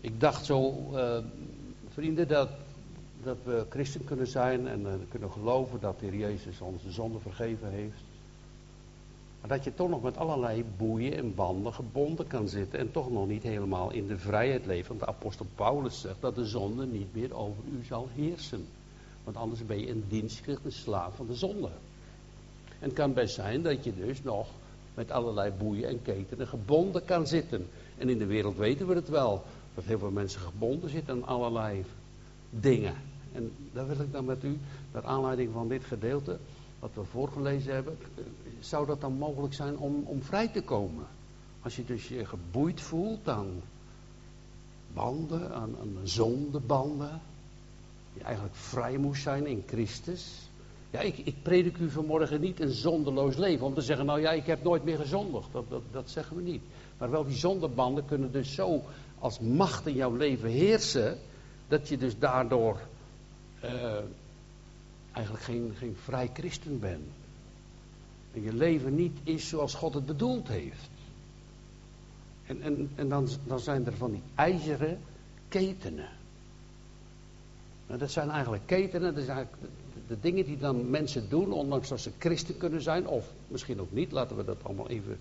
ik 0.00 0.20
dacht 0.20 0.44
zo, 0.44 0.88
uh, 0.92 1.18
vrienden, 1.88 2.28
dat 2.28 2.48
dat 3.22 3.36
we 3.44 3.66
christen 3.68 4.04
kunnen 4.04 4.26
zijn 4.26 4.68
en 4.68 4.80
uh, 4.80 4.92
kunnen 5.10 5.30
geloven 5.30 5.80
dat 5.80 6.00
de 6.00 6.06
Heer 6.06 6.18
Jezus 6.18 6.60
onze 6.60 6.90
zonde 6.90 7.18
vergeven 7.18 7.70
heeft. 7.70 8.02
Maar 9.42 9.50
dat 9.50 9.64
je 9.64 9.74
toch 9.74 9.88
nog 9.88 10.02
met 10.02 10.16
allerlei 10.16 10.64
boeien 10.76 11.16
en 11.16 11.34
banden 11.34 11.72
gebonden 11.72 12.26
kan 12.26 12.48
zitten 12.48 12.78
en 12.78 12.90
toch 12.90 13.10
nog 13.10 13.26
niet 13.26 13.42
helemaal 13.42 13.90
in 13.90 14.06
de 14.06 14.18
vrijheid 14.18 14.66
leven. 14.66 14.88
Want 14.88 15.00
de 15.00 15.06
apostel 15.06 15.46
Paulus 15.54 16.00
zegt 16.00 16.20
dat 16.20 16.34
de 16.34 16.46
zonde 16.46 16.86
niet 16.86 17.14
meer 17.14 17.34
over 17.34 17.62
u 17.72 17.84
zal 17.84 18.08
heersen. 18.14 18.66
Want 19.24 19.36
anders 19.36 19.66
ben 19.66 19.80
je 19.80 19.88
een 19.88 20.04
dienstknecht, 20.08 20.64
een 20.64 20.72
slaaf 20.72 21.16
van 21.16 21.26
de 21.26 21.34
zonde. 21.34 21.70
En 22.66 22.88
het 22.88 22.92
kan 22.92 23.12
best 23.12 23.34
zijn 23.34 23.62
dat 23.62 23.84
je 23.84 23.94
dus 23.94 24.22
nog 24.22 24.48
met 24.94 25.10
allerlei 25.10 25.52
boeien 25.58 25.88
en 25.88 26.02
ketenen 26.02 26.46
gebonden 26.46 27.04
kan 27.04 27.26
zitten. 27.26 27.66
En 27.98 28.08
in 28.08 28.18
de 28.18 28.26
wereld 28.26 28.56
weten 28.56 28.86
we 28.86 28.94
het 28.94 29.08
wel. 29.08 29.42
Dat 29.74 29.84
heel 29.84 29.98
veel 29.98 30.10
mensen 30.10 30.40
gebonden 30.40 30.90
zitten 30.90 31.14
aan 31.14 31.26
allerlei 31.26 31.84
dingen. 32.50 32.94
En 33.32 33.52
daar 33.72 33.86
wil 33.86 34.00
ik 34.00 34.12
dan 34.12 34.24
met 34.24 34.44
u, 34.44 34.58
naar 34.92 35.04
aanleiding 35.04 35.52
van 35.52 35.68
dit 35.68 35.84
gedeelte, 35.84 36.38
wat 36.78 36.90
we 36.94 37.04
voorgelezen 37.04 37.74
hebben, 37.74 37.98
zou 38.62 38.86
dat 38.86 39.00
dan 39.00 39.12
mogelijk 39.12 39.54
zijn 39.54 39.78
om, 39.78 40.02
om 40.04 40.22
vrij 40.22 40.48
te 40.48 40.62
komen? 40.62 41.06
Als 41.62 41.76
je 41.76 41.84
dus 41.84 42.08
je 42.08 42.24
geboeid 42.24 42.80
voelt 42.80 43.28
aan 43.28 43.62
banden, 44.94 45.54
aan, 45.54 45.76
zondebanden, 46.02 47.20
die 48.14 48.22
eigenlijk 48.22 48.54
vrij 48.56 48.96
moest 48.96 49.22
zijn 49.22 49.46
in 49.46 49.62
Christus. 49.66 50.48
Ja, 50.90 51.00
ik, 51.00 51.18
ik 51.18 51.42
predik 51.42 51.78
u 51.78 51.90
vanmorgen 51.90 52.40
niet 52.40 52.60
een 52.60 52.70
zondeloos 52.70 53.36
leven 53.36 53.66
om 53.66 53.74
te 53.74 53.80
zeggen, 53.80 54.06
nou 54.06 54.20
ja, 54.20 54.30
ik 54.30 54.46
heb 54.46 54.62
nooit 54.62 54.84
meer 54.84 54.98
gezondigd. 54.98 55.52
Dat, 55.52 55.64
dat, 55.68 55.82
dat 55.90 56.10
zeggen 56.10 56.36
we 56.36 56.42
niet. 56.42 56.62
Maar 56.98 57.10
wel 57.10 57.24
die 57.24 57.36
zondebanden 57.36 58.04
kunnen 58.04 58.32
dus 58.32 58.54
zo 58.54 58.82
als 59.18 59.38
macht 59.38 59.86
in 59.86 59.94
jouw 59.94 60.16
leven 60.16 60.48
heersen, 60.48 61.18
dat 61.68 61.88
je 61.88 61.96
dus 61.96 62.18
daardoor 62.18 62.80
uh, 63.64 63.98
eigenlijk 65.12 65.44
geen, 65.44 65.72
geen 65.78 65.96
vrij 66.02 66.30
christen 66.32 66.78
bent. 66.80 67.21
En 68.34 68.42
je 68.42 68.54
leven 68.54 68.94
niet 68.94 69.18
is 69.22 69.48
zoals 69.48 69.74
God 69.74 69.94
het 69.94 70.06
bedoeld 70.06 70.48
heeft. 70.48 70.90
En, 72.46 72.62
en, 72.62 72.90
en 72.94 73.08
dan, 73.08 73.28
dan 73.46 73.60
zijn 73.60 73.86
er 73.86 73.96
van 73.96 74.10
die 74.10 74.22
ijzeren 74.34 75.00
ketenen. 75.48 76.08
Nou, 77.86 77.98
dat 77.98 78.10
zijn 78.10 78.30
eigenlijk 78.30 78.66
ketenen, 78.66 79.14
dat 79.14 79.24
zijn 79.24 79.36
eigenlijk 79.36 79.72
de, 80.08 80.20
dingen 80.20 80.44
die 80.44 80.58
dan 80.58 80.90
mensen 80.90 81.28
doen, 81.28 81.52
ondanks 81.52 81.88
dat 81.88 82.00
ze 82.00 82.10
christen 82.18 82.56
kunnen 82.56 82.82
zijn, 82.82 83.06
of 83.06 83.32
misschien 83.48 83.80
ook 83.80 83.92
niet, 83.92 84.12
laten 84.12 84.36
we 84.36 84.44
dat 84.44 84.64
allemaal 84.64 84.88
even 84.88 85.18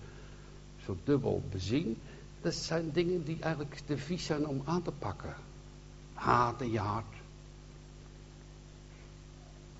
zo 0.85 0.97
dubbel 1.03 1.41
bezien. 1.51 1.97
Dat 2.41 2.53
zijn 2.53 2.91
dingen 2.91 3.23
die 3.23 3.37
eigenlijk 3.39 3.81
te 3.85 3.97
vies 3.97 4.25
zijn 4.25 4.47
om 4.47 4.61
aan 4.65 4.81
te 4.81 4.91
pakken. 4.91 5.35
Haat 6.13 6.61
in 6.61 6.71
je 6.71 6.79
hart, 6.79 7.15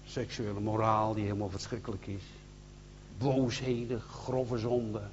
seksuele 0.05 0.59
moraal 0.59 1.13
die 1.13 1.23
helemaal 1.23 1.49
verschrikkelijk 1.49 2.07
is. 2.07 2.23
Boosheden, 3.21 4.01
grove 4.01 4.57
zonden. 4.57 5.09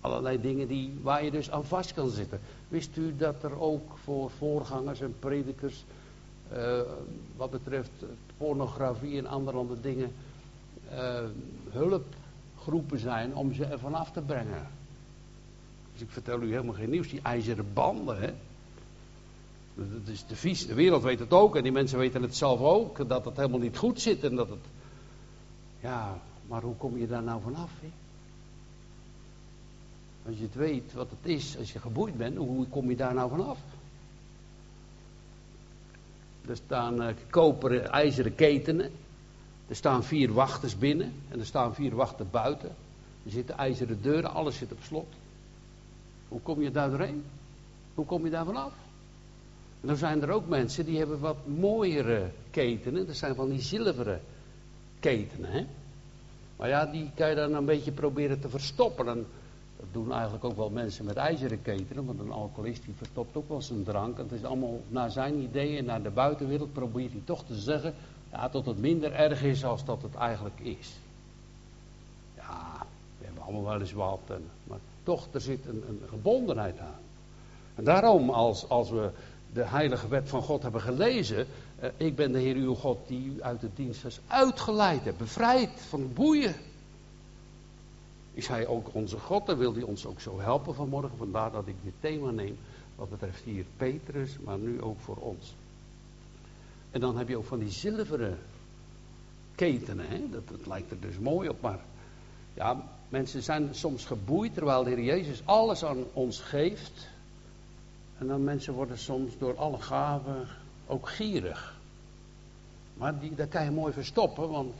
Allerlei 0.00 0.40
dingen 0.40 0.68
die, 0.68 0.98
waar 1.02 1.24
je 1.24 1.30
dus 1.30 1.50
aan 1.50 1.64
vast 1.64 1.94
kan 1.94 2.10
zitten. 2.10 2.40
Wist 2.68 2.96
u 2.96 3.16
dat 3.16 3.42
er 3.42 3.60
ook 3.60 3.98
voor 4.04 4.30
voorgangers 4.30 5.00
en 5.00 5.14
predikers, 5.18 5.84
eh, 6.48 6.80
wat 7.36 7.50
betreft 7.50 7.90
pornografie 8.36 9.18
en 9.18 9.26
andere 9.26 9.80
dingen, 9.80 10.12
uh, 10.92 11.18
hulpgroepen 11.70 12.98
zijn 12.98 13.34
om 13.34 13.54
ze 13.54 13.64
ervan 13.64 13.94
af 13.94 14.10
te 14.10 14.20
brengen? 14.20 14.68
Dus 15.92 16.02
ik 16.02 16.10
vertel 16.10 16.42
u 16.42 16.50
helemaal 16.50 16.74
geen 16.74 16.90
nieuws, 16.90 17.08
die 17.08 17.20
ijzeren 17.22 17.72
banden, 17.72 18.20
hè. 18.20 18.32
Dat 19.76 20.08
is 20.12 20.26
de 20.26 20.36
vies. 20.36 20.66
De 20.66 20.74
wereld 20.74 21.02
weet 21.02 21.18
het 21.18 21.32
ook 21.32 21.56
en 21.56 21.62
die 21.62 21.72
mensen 21.72 21.98
weten 21.98 22.22
het 22.22 22.36
zelf 22.36 22.60
ook. 22.60 23.08
Dat 23.08 23.24
het 23.24 23.36
helemaal 23.36 23.58
niet 23.58 23.76
goed 23.76 24.00
zit 24.00 24.24
en 24.24 24.36
dat 24.36 24.48
het. 24.48 24.64
Ja, 25.80 26.18
maar 26.46 26.62
hoe 26.62 26.76
kom 26.76 26.98
je 26.98 27.06
daar 27.06 27.22
nou 27.22 27.42
vanaf? 27.42 27.70
Hè? 27.80 27.88
Als 30.26 30.36
je 30.36 30.42
het 30.42 30.54
weet 30.54 30.92
wat 30.92 31.10
het 31.10 31.30
is, 31.30 31.56
als 31.58 31.72
je 31.72 31.78
geboeid 31.78 32.16
bent, 32.16 32.36
hoe 32.36 32.66
kom 32.66 32.90
je 32.90 32.96
daar 32.96 33.14
nou 33.14 33.30
vanaf? 33.30 33.58
Er 36.48 36.56
staan 36.56 37.02
uh, 37.02 37.08
koperen, 37.30 37.90
ijzeren 37.90 38.34
ketenen. 38.34 38.90
Er 39.68 39.76
staan 39.76 40.04
vier 40.04 40.32
wachters 40.32 40.78
binnen 40.78 41.12
en 41.28 41.38
er 41.38 41.46
staan 41.46 41.74
vier 41.74 41.94
wachters 41.94 42.30
buiten. 42.30 42.68
Er 43.24 43.30
zitten 43.30 43.56
ijzeren 43.56 44.02
deuren, 44.02 44.30
alles 44.30 44.56
zit 44.56 44.72
op 44.72 44.78
slot. 44.82 45.14
Hoe 46.28 46.40
kom 46.40 46.62
je 46.62 46.70
daar 46.70 46.90
doorheen? 46.90 47.24
Hoe 47.94 48.06
kom 48.06 48.24
je 48.24 48.30
daar 48.30 48.44
vanaf? 48.44 48.72
En 49.80 49.88
dan 49.88 49.96
zijn 49.96 50.22
er 50.22 50.30
ook 50.30 50.48
mensen 50.48 50.84
die 50.84 50.98
hebben 50.98 51.20
wat 51.20 51.46
mooiere 51.46 52.30
ketenen. 52.50 53.06
Dat 53.06 53.16
zijn 53.16 53.34
van 53.34 53.48
die 53.48 53.60
zilveren 53.60 54.20
ketenen. 55.00 55.50
Hè? 55.50 55.66
Maar 56.56 56.68
ja, 56.68 56.86
die 56.86 57.10
kan 57.14 57.28
je 57.28 57.34
dan 57.34 57.54
een 57.54 57.64
beetje 57.64 57.92
proberen 57.92 58.40
te 58.40 58.48
verstoppen. 58.48 59.08
En 59.08 59.26
dat 59.76 59.86
doen 59.92 60.12
eigenlijk 60.12 60.44
ook 60.44 60.56
wel 60.56 60.70
mensen 60.70 61.04
met 61.04 61.16
ijzeren 61.16 61.62
ketenen. 61.62 62.04
Want 62.06 62.18
een 62.18 62.30
alcoholist 62.30 62.84
die 62.84 62.94
verstopt 62.96 63.36
ook 63.36 63.48
wel 63.48 63.62
zijn 63.62 63.84
drank. 63.84 64.18
En 64.18 64.22
het 64.22 64.32
is 64.32 64.44
allemaal 64.44 64.80
naar 64.88 65.10
zijn 65.10 65.38
ideeën, 65.38 65.84
naar 65.84 66.02
de 66.02 66.10
buitenwereld 66.10 66.72
probeert 66.72 67.12
hij 67.12 67.22
toch 67.24 67.44
te 67.44 67.54
zeggen. 67.54 67.94
Ja, 68.32 68.48
dat 68.48 68.66
het 68.66 68.78
minder 68.78 69.12
erg 69.12 69.42
is 69.42 69.64
als 69.64 69.84
dat 69.84 70.02
het 70.02 70.14
eigenlijk 70.14 70.60
is. 70.60 70.92
Ja, 72.36 72.86
we 73.18 73.24
hebben 73.24 73.42
allemaal 73.42 73.64
wel 73.64 73.80
eens 73.80 73.92
wat. 73.92 74.20
Maar 74.64 74.78
toch, 75.02 75.28
er 75.32 75.40
zit 75.40 75.66
een, 75.66 75.84
een 75.88 76.00
gebondenheid 76.08 76.78
aan. 76.78 77.00
En 77.74 77.84
daarom, 77.84 78.30
als, 78.30 78.68
als 78.68 78.90
we 78.90 79.10
de 79.52 79.64
heilige 79.64 80.08
wet 80.08 80.28
van 80.28 80.42
God 80.42 80.62
hebben 80.62 80.80
gelezen. 80.80 81.46
Uh, 81.82 81.88
ik 81.96 82.16
ben 82.16 82.32
de 82.32 82.38
Heer 82.38 82.54
uw 82.54 82.74
God 82.74 82.98
die 83.06 83.24
u 83.26 83.42
uit 83.42 83.60
de 83.60 83.68
dienst 83.74 84.02
has 84.02 84.20
uitgeleid 84.26 85.04
hebt, 85.04 85.18
bevrijd 85.18 85.70
van 85.88 86.12
boeien. 86.12 86.54
Is 88.32 88.46
hij 88.46 88.66
ook 88.66 88.94
onze 88.94 89.18
God 89.18 89.48
en 89.48 89.58
wil 89.58 89.74
hij 89.74 89.82
ons 89.82 90.06
ook 90.06 90.20
zo 90.20 90.40
helpen 90.40 90.74
vanmorgen. 90.74 91.16
Vandaar 91.16 91.52
dat 91.52 91.66
ik 91.66 91.74
dit 91.82 91.92
thema 92.00 92.30
neem 92.30 92.58
wat 92.94 93.10
betreft 93.10 93.42
hier 93.42 93.64
Petrus, 93.76 94.38
maar 94.44 94.58
nu 94.58 94.82
ook 94.82 95.00
voor 95.00 95.16
ons. 95.16 95.54
En 96.90 97.00
dan 97.00 97.16
heb 97.16 97.28
je 97.28 97.36
ook 97.36 97.44
van 97.44 97.58
die 97.58 97.70
zilveren 97.70 98.38
ketenen. 99.54 100.08
Hè? 100.08 100.30
Dat, 100.30 100.48
dat 100.48 100.66
lijkt 100.66 100.90
er 100.90 101.00
dus 101.00 101.18
mooi 101.18 101.48
op, 101.48 101.60
maar 101.60 101.78
ja, 102.54 102.82
mensen 103.08 103.42
zijn 103.42 103.74
soms 103.74 104.04
geboeid 104.04 104.54
terwijl 104.54 104.84
de 104.84 104.90
Heer 104.90 105.02
Jezus 105.04 105.42
alles 105.44 105.84
aan 105.84 106.04
ons 106.12 106.40
geeft. 106.40 107.08
En 108.18 108.26
dan 108.26 108.44
mensen 108.44 108.74
worden 108.74 108.98
soms 108.98 109.38
door 109.38 109.56
alle 109.56 109.80
gaven 109.80 110.48
ook 110.86 111.08
gierig. 111.08 111.74
Maar 112.94 113.18
die, 113.18 113.34
dat 113.34 113.48
kan 113.48 113.64
je 113.64 113.70
mooi 113.70 113.92
verstoppen, 113.92 114.48
want 114.48 114.74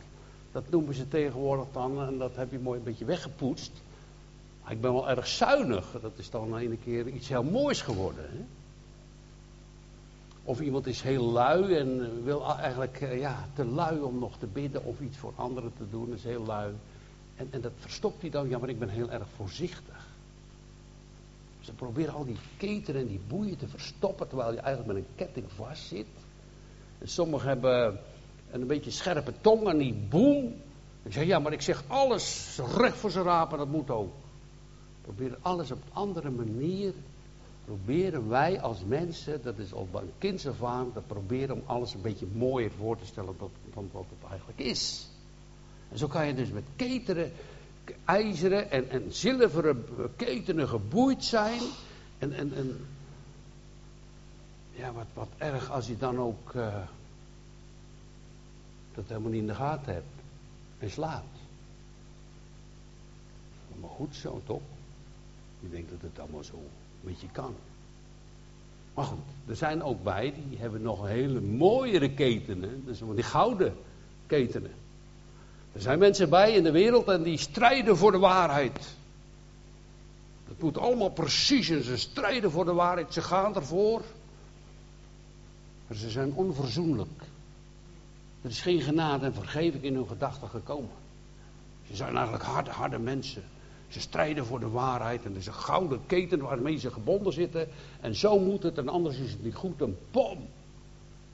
dat 0.51 0.69
noemen 0.69 0.93
ze 0.93 1.07
tegenwoordig 1.07 1.65
dan, 1.71 2.01
en 2.01 2.17
dat 2.17 2.35
heb 2.35 2.51
je 2.51 2.59
mooi 2.59 2.77
een 2.77 2.85
beetje 2.85 3.05
weggepoetst. 3.05 3.71
Maar 4.63 4.71
ik 4.71 4.81
ben 4.81 4.93
wel 4.93 5.09
erg 5.09 5.27
zuinig, 5.27 5.97
dat 6.01 6.11
is 6.15 6.29
dan 6.29 6.53
een 6.53 6.79
keer 6.83 7.07
iets 7.07 7.27
heel 7.27 7.43
moois 7.43 7.81
geworden. 7.81 8.23
Hè? 8.23 8.45
Of 10.43 10.59
iemand 10.61 10.87
is 10.87 11.01
heel 11.01 11.31
lui 11.31 11.75
en 11.75 12.23
wil 12.23 12.57
eigenlijk 12.57 13.01
eh, 13.01 13.19
ja, 13.19 13.47
te 13.53 13.65
lui 13.65 13.99
om 13.99 14.19
nog 14.19 14.37
te 14.37 14.45
bidden 14.45 14.83
of 14.83 14.99
iets 14.99 15.17
voor 15.17 15.33
anderen 15.35 15.71
te 15.77 15.89
doen, 15.89 16.13
is 16.13 16.23
heel 16.23 16.45
lui. 16.45 16.73
En, 17.35 17.47
en 17.49 17.61
dat 17.61 17.71
verstopt 17.77 18.21
hij 18.21 18.29
dan, 18.29 18.49
ja 18.49 18.57
maar 18.57 18.69
ik 18.69 18.79
ben 18.79 18.89
heel 18.89 19.11
erg 19.11 19.27
voorzichtig. 19.35 20.06
Ze 21.67 21.73
proberen 21.73 22.13
al 22.13 22.25
die 22.25 22.37
ketenen 22.57 23.01
en 23.01 23.07
die 23.07 23.19
boeien 23.27 23.57
te 23.57 23.67
verstoppen 23.67 24.27
terwijl 24.27 24.53
je 24.53 24.59
eigenlijk 24.59 24.93
met 24.93 25.03
een 25.03 25.15
ketting 25.15 25.45
vast 25.51 25.87
zit. 25.87 26.05
En 26.97 27.07
sommigen 27.07 27.47
hebben 27.47 27.99
een 28.51 28.67
beetje 28.67 28.91
scherpe 28.91 29.33
tong 29.41 29.67
en 29.67 29.77
die 29.77 29.93
boem. 29.93 30.53
Ik 31.03 31.13
zeg, 31.13 31.25
ja, 31.25 31.39
maar 31.39 31.53
ik 31.53 31.61
zeg 31.61 31.83
alles 31.87 32.59
recht 32.77 32.97
voor 32.97 33.11
zijn 33.11 33.25
rapen, 33.25 33.57
dat 33.57 33.67
moet 33.67 33.89
ook. 33.89 34.13
Proberen 35.01 35.37
alles 35.41 35.71
op 35.71 35.77
een 35.77 35.93
andere 35.93 36.29
manier. 36.29 36.93
Proberen 37.65 38.29
wij 38.29 38.61
als 38.61 38.83
mensen, 38.85 39.41
dat 39.43 39.57
is 39.57 39.73
al 39.73 39.87
een 40.21 40.65
aan, 40.65 40.91
dat 40.93 41.07
proberen 41.07 41.55
om 41.55 41.61
alles 41.65 41.93
een 41.93 42.01
beetje 42.01 42.27
mooier 42.33 42.71
voor 42.71 42.97
te 42.97 43.05
stellen 43.05 43.35
dan 43.73 43.89
wat 43.91 44.05
het 44.19 44.29
eigenlijk 44.29 44.59
is. 44.59 45.09
En 45.89 45.97
zo 45.97 46.07
kan 46.07 46.27
je 46.27 46.33
dus 46.33 46.51
met 46.51 46.63
ketenen 46.75 47.31
ijzeren 48.05 48.71
en, 48.71 48.89
en 48.89 49.13
zilveren 49.13 49.85
ketenen 50.15 50.67
geboeid 50.67 51.23
zijn. 51.23 51.61
En, 52.17 52.33
en, 52.33 52.53
en 52.55 52.85
ja, 54.71 54.91
wat, 54.91 55.07
wat 55.13 55.29
erg 55.37 55.71
als 55.71 55.87
je 55.87 55.97
dan 55.97 56.19
ook 56.19 56.53
uh, 56.55 56.75
dat 58.93 59.07
helemaal 59.07 59.31
niet 59.31 59.41
in 59.41 59.47
de 59.47 59.55
gaten 59.55 59.93
hebt 59.93 60.05
en 60.79 60.89
slaapt. 60.89 61.37
Maar 63.79 63.89
goed 63.89 64.15
zo, 64.15 64.41
toch? 64.45 64.61
Je 65.59 65.69
denkt 65.69 65.89
dat 65.89 66.01
het 66.01 66.19
allemaal 66.19 66.43
zo 66.43 66.55
een 66.55 67.09
beetje 67.09 67.27
kan. 67.31 67.55
Maar 68.93 69.05
goed, 69.05 69.25
er 69.47 69.55
zijn 69.55 69.83
ook 69.83 70.03
bij, 70.03 70.33
die 70.49 70.57
hebben 70.57 70.81
nog 70.81 71.07
hele 71.07 71.41
mooiere 71.41 72.13
ketenen. 72.13 72.85
Dus 72.85 72.99
die 73.15 73.23
gouden 73.23 73.75
ketenen. 74.25 74.71
Er 75.77 75.83
zijn 75.83 75.99
mensen 75.99 76.29
bij 76.29 76.51
in 76.51 76.63
de 76.63 76.71
wereld 76.71 77.07
en 77.07 77.23
die 77.23 77.37
strijden 77.37 77.97
voor 77.97 78.11
de 78.11 78.17
waarheid. 78.17 78.79
Dat 80.47 80.59
moet 80.59 80.77
allemaal 80.77 81.09
precies 81.09 81.69
en 81.69 81.83
ze 81.83 81.97
strijden 81.97 82.51
voor 82.51 82.65
de 82.65 82.73
waarheid. 82.73 83.13
Ze 83.13 83.21
gaan 83.21 83.55
ervoor. 83.55 84.01
Maar 85.87 85.97
ze 85.97 86.09
zijn 86.09 86.33
onverzoenlijk. 86.33 87.21
Er 88.41 88.49
is 88.49 88.61
geen 88.61 88.81
genade 88.81 89.25
en 89.25 89.33
vergeving 89.33 89.83
in 89.83 89.93
hun 89.95 90.07
gedachten 90.07 90.47
gekomen. 90.47 90.89
Ze 91.87 91.95
zijn 91.95 92.15
eigenlijk 92.15 92.43
harde, 92.43 92.69
harde 92.69 92.99
mensen. 92.99 93.43
Ze 93.87 93.99
strijden 93.99 94.45
voor 94.45 94.59
de 94.59 94.69
waarheid 94.69 95.25
en 95.25 95.31
er 95.31 95.37
is 95.37 95.47
een 95.47 95.53
gouden 95.53 95.99
keten 96.05 96.39
waarmee 96.39 96.77
ze 96.77 96.91
gebonden 96.91 97.33
zitten. 97.33 97.67
En 98.01 98.15
zo 98.15 98.39
moet 98.39 98.63
het 98.63 98.77
en 98.77 98.89
anders 98.89 99.17
is 99.17 99.31
het 99.31 99.43
niet 99.43 99.55
goed. 99.55 99.81
En 99.81 99.97
bom! 100.11 100.37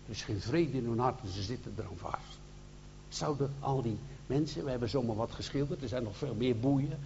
Er 0.05 0.11
is 0.11 0.21
geen 0.21 0.41
vrede 0.41 0.77
in 0.77 0.85
hun 0.85 0.99
hart 0.99 1.21
en 1.21 1.27
ze 1.27 1.41
zitten 1.41 1.73
er 1.77 1.83
aan 1.83 1.97
vast. 1.97 2.41
Zouden 3.13 3.53
al 3.59 3.81
die 3.81 3.97
mensen. 4.25 4.63
We 4.63 4.69
hebben 4.69 4.89
zomaar 4.89 5.15
wat 5.15 5.31
geschilderd. 5.31 5.81
Er 5.81 5.87
zijn 5.87 6.03
nog 6.03 6.17
veel 6.17 6.35
meer 6.35 6.59
boeien. 6.59 6.99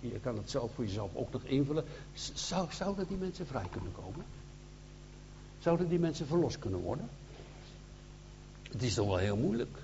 Je 0.00 0.18
kan 0.20 0.36
het 0.36 0.50
zelf 0.50 0.74
voor 0.74 0.84
jezelf 0.84 1.14
ook 1.14 1.32
nog 1.32 1.42
invullen. 1.42 1.84
Zou, 2.34 2.72
zouden 2.72 3.06
die 3.06 3.16
mensen 3.16 3.46
vrij 3.46 3.66
kunnen 3.70 3.92
komen? 3.92 4.24
Zouden 5.58 5.88
die 5.88 5.98
mensen 5.98 6.26
verlost 6.26 6.58
kunnen 6.58 6.80
worden? 6.80 7.08
Het 8.70 8.82
is 8.82 8.94
toch 8.94 9.06
wel 9.06 9.16
heel 9.16 9.36
moeilijk. 9.36 9.78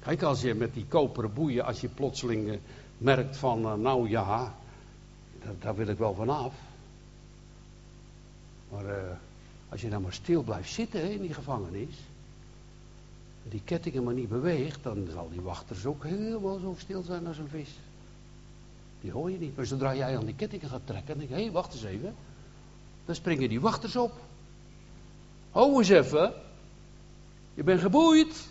Kijk, 0.00 0.22
als 0.22 0.40
je 0.40 0.54
met 0.54 0.74
die 0.74 0.86
koperen 0.86 1.32
boeien, 1.32 1.64
als 1.64 1.80
je 1.80 1.88
plotseling 1.88 2.50
eh, 2.50 2.58
merkt 2.98 3.36
van, 3.36 3.60
uh, 3.60 3.74
nou 3.74 4.08
ja, 4.08 4.54
daar, 5.58 5.76
wil 5.76 5.86
ik 5.86 5.98
wel 5.98 6.14
vanaf. 6.14 6.54
Maar 8.70 9.18
als 9.68 9.80
je 9.80 9.88
dan 9.88 10.02
maar 10.02 10.12
stil 10.12 10.42
blijft 10.42 10.72
zitten 10.72 11.12
in 11.12 11.20
die 11.20 11.34
gevangenis, 11.34 11.94
die 13.42 13.62
kettingen 13.64 14.04
maar 14.04 14.14
niet 14.14 14.28
beweegt, 14.28 14.82
dan 14.82 15.08
zal 15.12 15.28
die 15.30 15.40
wachters 15.40 15.86
ook 15.86 16.04
helemaal 16.04 16.58
zo 16.58 16.74
stil 16.78 17.02
zijn 17.02 17.26
als 17.26 17.38
een 17.38 17.48
vis. 17.48 17.70
Die 19.00 19.12
hoor 19.12 19.30
je 19.30 19.38
niet. 19.38 19.56
Maar 19.56 19.66
zodra 19.66 19.94
jij 19.94 20.16
aan 20.16 20.24
die 20.24 20.34
kettingen 20.34 20.68
gaat 20.68 20.80
trekken, 20.84 21.18
denk 21.18 21.28
je, 21.28 21.34
hé, 21.34 21.42
hey, 21.42 21.50
wacht 21.50 21.72
eens 21.72 21.84
even. 21.84 22.14
Dan 23.04 23.14
springen 23.14 23.48
die 23.48 23.60
wachters 23.60 23.96
op. 23.96 24.12
Hou 25.50 25.78
eens 25.78 25.88
even. 25.88 26.32
Je 27.54 27.62
bent 27.62 27.80
geboeid. 27.80 28.48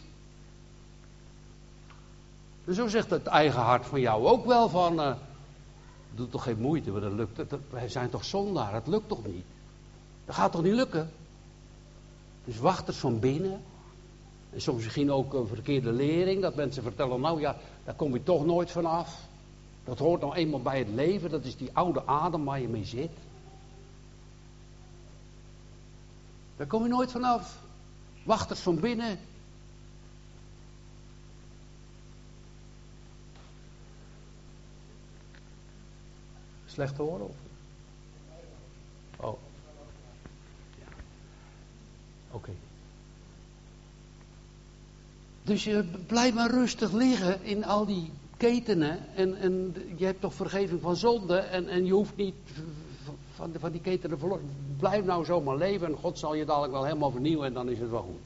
En 2.65 2.73
zo 2.73 2.87
zegt 2.87 3.09
het 3.09 3.27
eigen 3.27 3.61
hart 3.61 3.85
van 3.85 3.99
jou 3.99 4.25
ook 4.25 4.45
wel 4.45 4.69
van, 4.69 4.99
uh, 4.99 5.15
doe 6.15 6.29
toch 6.29 6.43
geen 6.43 6.59
moeite, 6.59 6.91
want 6.91 7.03
dat 7.03 7.13
lukt, 7.13 7.55
wij 7.69 7.89
zijn 7.89 8.09
toch 8.09 8.25
zondaar, 8.25 8.73
het 8.73 8.87
lukt 8.87 9.07
toch 9.07 9.25
niet. 9.25 9.45
Dat 10.25 10.35
gaat 10.35 10.51
toch 10.51 10.63
niet 10.63 10.73
lukken? 10.73 11.11
Dus 12.45 12.57
wachters 12.57 12.97
van 12.97 13.19
binnen, 13.19 13.51
en 13.51 13.61
soms 14.55 14.83
misschien 14.83 15.11
ook 15.11 15.33
een 15.33 15.47
verkeerde 15.47 15.91
lering, 15.91 16.41
dat 16.41 16.55
mensen 16.55 16.83
vertellen, 16.83 17.21
nou 17.21 17.39
ja, 17.39 17.57
daar 17.83 17.95
kom 17.95 18.13
je 18.13 18.23
toch 18.23 18.45
nooit 18.45 18.71
vanaf. 18.71 19.27
Dat 19.83 19.99
hoort 19.99 20.21
nou 20.21 20.35
eenmaal 20.35 20.61
bij 20.61 20.79
het 20.79 20.89
leven, 20.89 21.29
dat 21.29 21.45
is 21.45 21.57
die 21.57 21.69
oude 21.73 22.05
adem 22.05 22.45
waar 22.45 22.61
je 22.61 22.67
mee 22.67 22.85
zit. 22.85 23.11
Daar 26.57 26.67
kom 26.67 26.83
je 26.83 26.89
nooit 26.89 27.11
vanaf. 27.11 27.57
Wachters 28.23 28.59
van 28.59 28.79
binnen. 28.79 29.19
Slecht 36.65 36.97
horen? 36.97 37.25
Of? 37.25 37.35
Oh. 39.17 39.37
Ja. 40.79 40.87
Oké. 42.31 42.51
Dus 45.49 45.63
je 45.63 45.83
blijft 46.07 46.35
maar 46.35 46.49
rustig 46.49 46.91
liggen 46.91 47.43
in 47.43 47.65
al 47.65 47.85
die 47.85 48.11
ketenen. 48.37 48.99
En, 49.15 49.35
en 49.35 49.75
je 49.95 50.05
hebt 50.05 50.21
toch 50.21 50.33
vergeving 50.33 50.81
van 50.81 50.95
zonde. 50.95 51.37
En, 51.37 51.67
en 51.67 51.85
je 51.85 51.93
hoeft 51.93 52.15
niet 52.15 52.35
van, 53.35 53.51
van 53.59 53.71
die 53.71 53.81
ketenen 53.81 54.19
verloren. 54.19 54.49
Blijf 54.77 55.05
nou 55.05 55.25
zomaar 55.25 55.57
leven. 55.57 55.87
En 55.87 55.95
God 55.95 56.19
zal 56.19 56.35
je 56.35 56.45
dadelijk 56.45 56.73
wel 56.73 56.83
helemaal 56.83 57.11
vernieuwen. 57.11 57.45
En 57.45 57.53
dan 57.53 57.69
is 57.69 57.79
het 57.79 57.89
wel 57.89 58.01
goed. 58.01 58.21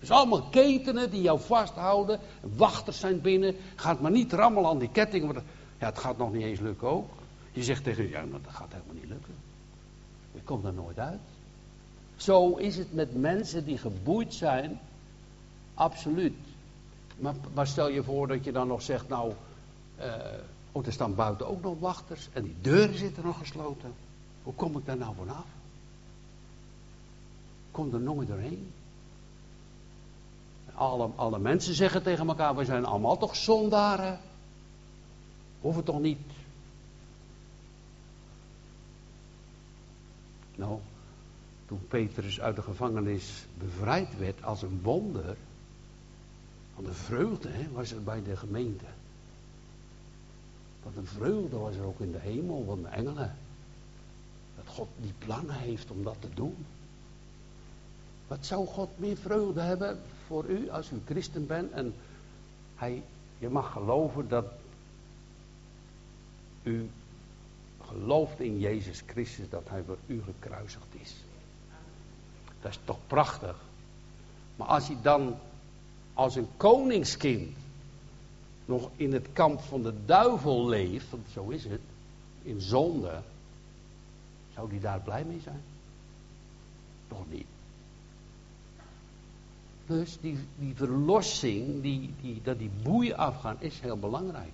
Dus 0.00 0.10
allemaal 0.10 0.42
ketenen 0.42 1.10
die 1.10 1.22
jou 1.22 1.40
vasthouden. 1.40 2.20
Wachters 2.56 3.00
zijn 3.00 3.20
binnen. 3.20 3.54
Gaat 3.74 4.00
maar 4.00 4.10
niet 4.10 4.32
rammelen 4.32 4.70
aan 4.70 4.78
die 4.78 4.90
kettingen. 4.92 5.34
Ja, 5.78 5.86
het 5.86 5.98
gaat 5.98 6.18
nog 6.18 6.32
niet 6.32 6.42
eens 6.42 6.60
lukken 6.60 6.88
ook. 6.88 7.10
Je 7.52 7.62
zegt 7.62 7.84
tegen 7.84 8.02
je, 8.02 8.10
ja, 8.10 8.24
maar 8.24 8.40
dat 8.42 8.54
gaat 8.54 8.72
helemaal 8.72 8.94
niet 8.94 9.08
lukken. 9.08 9.34
Je 10.32 10.40
komt 10.44 10.64
er 10.64 10.72
nooit 10.72 10.98
uit. 10.98 11.20
Zo 12.16 12.54
is 12.54 12.76
het 12.76 12.94
met 12.94 13.20
mensen 13.20 13.64
die 13.64 13.78
geboeid 13.78 14.34
zijn. 14.34 14.80
Absoluut. 15.78 16.34
Maar, 17.54 17.66
stel 17.66 17.88
je 17.88 18.02
voor 18.02 18.26
dat 18.28 18.44
je 18.44 18.52
dan 18.52 18.68
nog 18.68 18.82
zegt, 18.82 19.08
nou, 19.08 19.32
uh, 19.98 20.86
er 20.86 20.92
staan 20.92 21.14
buiten 21.14 21.46
ook 21.48 21.62
nog 21.62 21.78
wachters. 21.78 22.28
En 22.32 22.42
die 22.42 22.56
deuren 22.60 22.98
zitten 22.98 23.24
nog 23.24 23.38
gesloten. 23.38 23.92
Hoe 24.42 24.54
kom 24.54 24.78
ik 24.78 24.86
daar 24.86 24.96
nou 24.96 25.14
vanaf? 25.14 25.44
Kom 27.70 27.94
er 27.94 28.00
nooit 28.00 28.28
doorheen. 28.28 28.72
Alle, 30.74 31.08
alle 31.14 31.38
mensen 31.38 31.74
zeggen 31.74 32.02
tegen 32.02 32.28
elkaar, 32.28 32.56
we 32.56 32.64
zijn 32.64 32.84
allemaal 32.84 33.18
toch 33.18 33.36
zondaren. 33.36 34.20
Hoeven 35.60 35.84
toch 35.84 36.00
niet. 36.00 36.18
Nou, 40.54 40.78
toen 41.66 41.86
Petrus 41.88 42.40
uit 42.40 42.56
de 42.56 42.62
gevangenis 42.62 43.46
bevrijd 43.58 44.18
werd 44.18 44.44
als 44.44 44.62
een 44.62 44.80
wonder, 44.82 45.36
van 46.78 46.86
de 46.86 46.94
vreugde 46.94 47.48
hè, 47.48 47.70
was 47.70 47.92
er 47.92 48.02
bij 48.02 48.22
de 48.22 48.36
gemeente. 48.36 48.84
Wat 50.82 50.92
een 50.96 51.06
vreugde 51.06 51.56
was 51.56 51.74
er 51.74 51.84
ook 51.84 52.00
in 52.00 52.12
de 52.12 52.18
hemel 52.18 52.64
van 52.66 52.82
de 52.82 52.88
engelen. 52.88 53.36
Dat 54.56 54.66
God 54.66 54.88
die 54.96 55.12
plannen 55.18 55.54
heeft 55.54 55.90
om 55.90 56.02
dat 56.02 56.16
te 56.20 56.28
doen. 56.34 56.66
Wat 58.26 58.46
zou 58.46 58.66
God 58.66 58.88
meer 58.98 59.16
vreugde 59.16 59.60
hebben 59.60 60.00
voor 60.26 60.44
u 60.44 60.70
als 60.70 60.90
u 60.90 61.00
christen 61.06 61.46
bent 61.46 61.70
en 61.70 61.94
hij, 62.76 63.02
je 63.38 63.48
mag 63.48 63.72
geloven 63.72 64.28
dat 64.28 64.46
u 66.62 66.90
gelooft 67.86 68.40
in 68.40 68.58
Jezus 68.58 69.02
Christus 69.06 69.48
dat 69.48 69.68
hij 69.68 69.82
voor 69.82 69.98
u 70.06 70.22
gekruisigd 70.22 70.94
is. 71.00 71.14
Dat 72.60 72.70
is 72.70 72.78
toch 72.84 72.98
prachtig. 73.06 73.56
Maar 74.56 74.68
als 74.68 74.86
hij 74.86 74.96
dan 75.02 75.38
als 76.18 76.36
een 76.36 76.48
koningskind 76.56 77.56
nog 78.64 78.90
in 78.96 79.12
het 79.12 79.28
kamp 79.32 79.60
van 79.60 79.82
de 79.82 79.92
duivel 80.04 80.68
leeft, 80.68 81.10
want 81.10 81.26
zo 81.32 81.48
is 81.48 81.64
het, 81.64 81.80
in 82.42 82.60
zonde, 82.60 83.20
zou 84.54 84.70
hij 84.70 84.80
daar 84.80 85.00
blij 85.00 85.24
mee 85.24 85.40
zijn? 85.40 85.62
Toch 87.08 87.24
niet. 87.30 87.46
Dus 89.86 90.18
die, 90.20 90.38
die 90.58 90.74
verlossing, 90.74 91.82
die, 91.82 92.14
die, 92.20 92.40
dat 92.42 92.58
die 92.58 92.70
boeien 92.82 93.16
afgaan, 93.16 93.56
is 93.58 93.80
heel 93.80 93.98
belangrijk. 93.98 94.52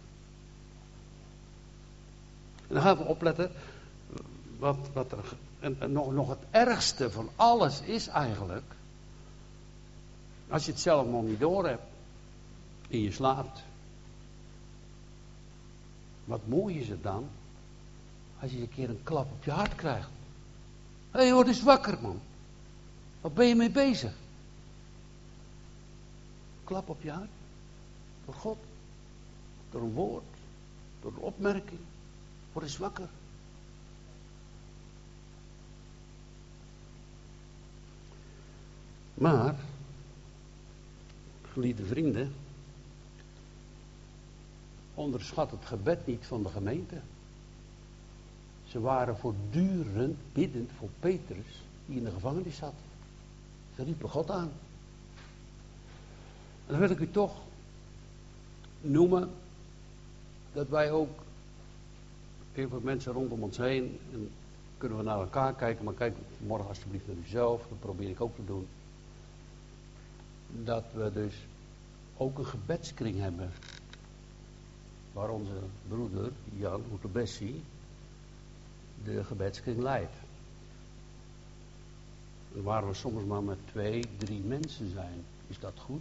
En 2.69 2.75
dan 2.75 2.83
gaan 2.83 2.97
we 2.97 3.05
opletten, 3.05 3.51
wat, 4.59 4.79
wat 4.93 5.13
er, 5.13 5.37
en, 5.61 5.93
nog, 5.93 6.13
nog 6.13 6.29
het 6.29 6.45
ergste 6.51 7.11
van 7.11 7.29
alles 7.37 7.81
is 7.81 8.07
eigenlijk, 8.07 8.74
als 10.49 10.65
je 10.65 10.71
het 10.71 10.81
zelf 10.81 11.07
nog 11.07 11.23
niet 11.23 11.41
door 11.41 11.67
hebt, 11.67 11.83
en 12.91 13.01
je 13.01 13.13
slaapt. 13.13 13.63
Wat 16.25 16.47
mooi 16.47 16.81
is 16.81 16.89
het 16.89 17.03
dan, 17.03 17.29
als 18.41 18.51
je 18.51 18.61
een 18.61 18.69
keer 18.69 18.91
een 18.91 19.03
klap 19.03 19.33
op 19.33 19.45
je 19.45 19.51
hart 19.51 19.75
krijgt. 19.75 20.09
Hé, 21.11 21.21
hey, 21.21 21.33
word 21.33 21.47
eens 21.47 21.63
wakker, 21.63 22.01
man. 22.01 22.21
Wat 23.21 23.35
ben 23.35 23.47
je 23.47 23.55
mee 23.55 23.71
bezig? 23.71 24.13
Klap 26.65 26.89
op 26.89 27.03
je 27.03 27.11
hart. 27.11 27.29
Door 28.25 28.35
God. 28.35 28.59
Door 29.71 29.83
een 29.83 29.93
woord. 29.93 30.25
Door 31.01 31.13
een 31.13 31.23
opmerking. 31.23 31.81
Word 32.53 32.65
eens 32.65 32.79
wakker. 32.79 33.09
Maar, 39.15 39.55
geliefde 41.55 41.85
vrienden, 41.85 42.33
onderschat 44.95 45.51
het 45.51 45.65
gebed 45.65 46.07
niet 46.07 46.27
van 46.27 46.43
de 46.43 46.49
gemeente. 46.49 47.01
Ze 48.67 48.81
waren 48.81 49.19
voortdurend 49.19 50.17
biddend 50.33 50.71
voor 50.79 50.89
Petrus, 51.01 51.63
die 51.87 51.97
in 51.97 52.05
de 52.05 52.11
gevangenis 52.11 52.57
zat. 52.57 52.75
Ze 53.77 53.85
riepen 53.85 54.09
God 54.09 54.31
aan. 54.31 54.51
En 56.67 56.73
dan 56.73 56.79
wil 56.79 56.91
ik 56.91 56.99
u 56.99 57.11
toch 57.11 57.37
noemen 58.81 59.31
dat 60.53 60.69
wij 60.69 60.91
ook, 60.91 61.23
heel 62.53 62.69
veel 62.69 62.81
mensen 62.83 63.13
rondom 63.13 63.43
ons 63.43 63.57
heen, 63.57 63.99
en 64.13 64.31
kunnen 64.79 64.99
we 64.99 65.05
naar 65.05 65.19
elkaar 65.19 65.55
kijken, 65.55 65.85
maar 65.85 65.95
kijk 65.95 66.17
morgen 66.47 66.69
alsjeblieft 66.69 67.07
naar 67.07 67.17
uzelf, 67.17 67.67
dat 67.69 67.81
probeer 67.81 68.09
ik 68.09 68.21
ook 68.21 68.35
te 68.35 68.45
doen. 68.45 68.67
Dat 70.63 70.85
we 70.93 71.13
dus 71.13 71.35
ook 72.17 72.39
een 72.39 72.47
gebedskring 72.47 73.19
hebben. 73.19 73.51
Waar 75.13 75.31
onze 75.31 75.59
broeder 75.89 76.33
Jan 76.57 76.83
Oetebessi 76.93 77.63
de 79.05 79.25
gebedskring 79.25 79.83
leidt. 79.83 80.15
Waar 82.53 82.89
we 82.89 82.95
soms 82.95 83.25
maar 83.25 83.43
met 83.43 83.59
twee, 83.65 84.05
drie 84.17 84.41
mensen 84.41 84.91
zijn, 84.91 85.25
is 85.47 85.59
dat 85.59 85.73
goed? 85.79 86.01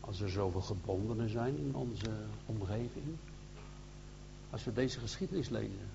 Als 0.00 0.20
er 0.20 0.30
zoveel 0.30 0.60
gebondenen 0.60 1.28
zijn 1.28 1.58
in 1.58 1.74
onze 1.74 2.10
omgeving. 2.46 3.16
Als 4.50 4.64
we 4.64 4.72
deze 4.72 4.98
geschiedenis 4.98 5.48
lezen. 5.48 5.88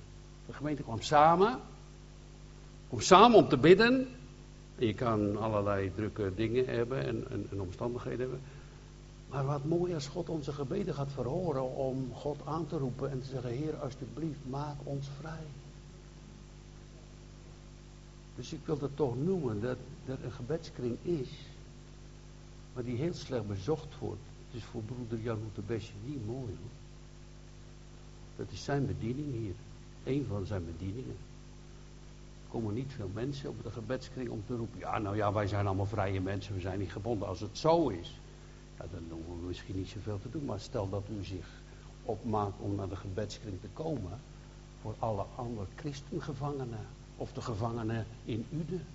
De 0.46 0.54
gemeente 0.54 0.84
kwam 0.84 1.02
samen. 1.02 1.60
Om 2.90 3.00
samen 3.00 3.38
om 3.38 3.50
te 3.50 3.58
bidden. 3.58 4.08
Je 4.78 4.94
kan 4.94 5.38
allerlei 5.38 5.92
drukke 5.96 6.32
dingen 6.36 6.66
hebben 6.66 7.06
en, 7.06 7.30
en, 7.30 7.48
en 7.52 7.62
omstandigheden 7.62 8.20
hebben. 8.20 8.42
Maar 9.30 9.46
wat 9.46 9.66
mooi 9.66 9.94
als 9.94 10.08
God 10.08 10.30
onze 10.30 10.54
gebeden 10.54 10.94
gaat 10.94 11.12
verhoren 11.12 11.76
om 11.76 12.14
God 12.14 12.38
aan 12.46 12.68
te 12.68 12.78
roepen 12.78 13.12
en 13.12 13.22
te 13.22 13.28
zeggen, 13.28 13.50
Heer, 13.50 13.76
alsjeblieft, 13.76 14.40
maak 14.50 14.76
ons 14.84 15.10
vrij. 15.20 15.46
Dus 18.36 18.54
ik 18.54 18.60
wil 18.66 18.78
dat 18.78 18.92
toch 18.94 19.16
noemen, 19.18 19.62
dat 19.62 19.78
er 20.06 20.24
een 20.24 20.32
gebedskring 20.32 20.98
is, 21.02 21.30
maar 22.74 22.84
die 22.84 22.98
heel 22.98 23.14
slecht 23.14 23.48
bezocht 23.48 23.98
wordt. 24.00 24.22
Het 24.48 24.62
is 24.62 24.64
voor 24.64 24.82
broeder 24.82 25.20
Jan 25.20 25.40
Besje 25.68 25.94
niet 26.06 26.26
mooi 26.26 26.46
hoor. 26.46 26.72
Dat 28.36 28.52
is 28.52 28.64
zijn 28.64 28.86
bediening 28.86 29.32
hier. 29.32 29.54
Een 30.04 30.26
van 30.26 30.46
zijn 30.46 30.66
bedieningen. 30.66 31.18
Komen 32.54 32.74
niet 32.74 32.94
veel 32.96 33.10
mensen 33.14 33.50
op 33.50 33.64
de 33.64 33.72
gebedskring 33.72 34.30
om 34.30 34.44
te 34.46 34.56
roepen. 34.56 34.80
Ja, 34.80 34.98
nou 34.98 35.16
ja, 35.16 35.34
wij 35.34 35.48
zijn 35.48 35.66
allemaal 35.66 35.86
vrije 35.86 36.22
mensen, 36.22 36.54
we 36.54 36.60
zijn 36.60 36.80
niet 36.80 36.92
gebonden. 36.92 37.28
Als 37.28 37.40
het 37.40 37.58
zo 37.58 37.88
is, 37.88 38.20
dan 38.78 39.04
hoeven 39.10 39.40
we 39.40 39.48
misschien 39.48 39.76
niet 39.76 39.88
zoveel 39.88 40.20
te 40.22 40.30
doen. 40.30 40.46
Maar 40.46 40.60
stel 40.60 40.90
dat 40.90 41.04
u 41.20 41.24
zich 41.24 41.48
opmaakt 42.04 42.60
om 42.60 42.76
naar 42.76 42.90
de 42.90 42.96
gebedskring 42.96 43.62
te 43.62 43.68
komen. 43.74 44.20
Voor 44.82 44.96
alle 45.00 45.26
andere 45.36 45.68
christengevangenen. 45.76 46.86
Of 47.18 47.34
de 47.34 47.42
gevangenen 47.42 48.06
in 48.26 48.46
Uden. 48.52 48.86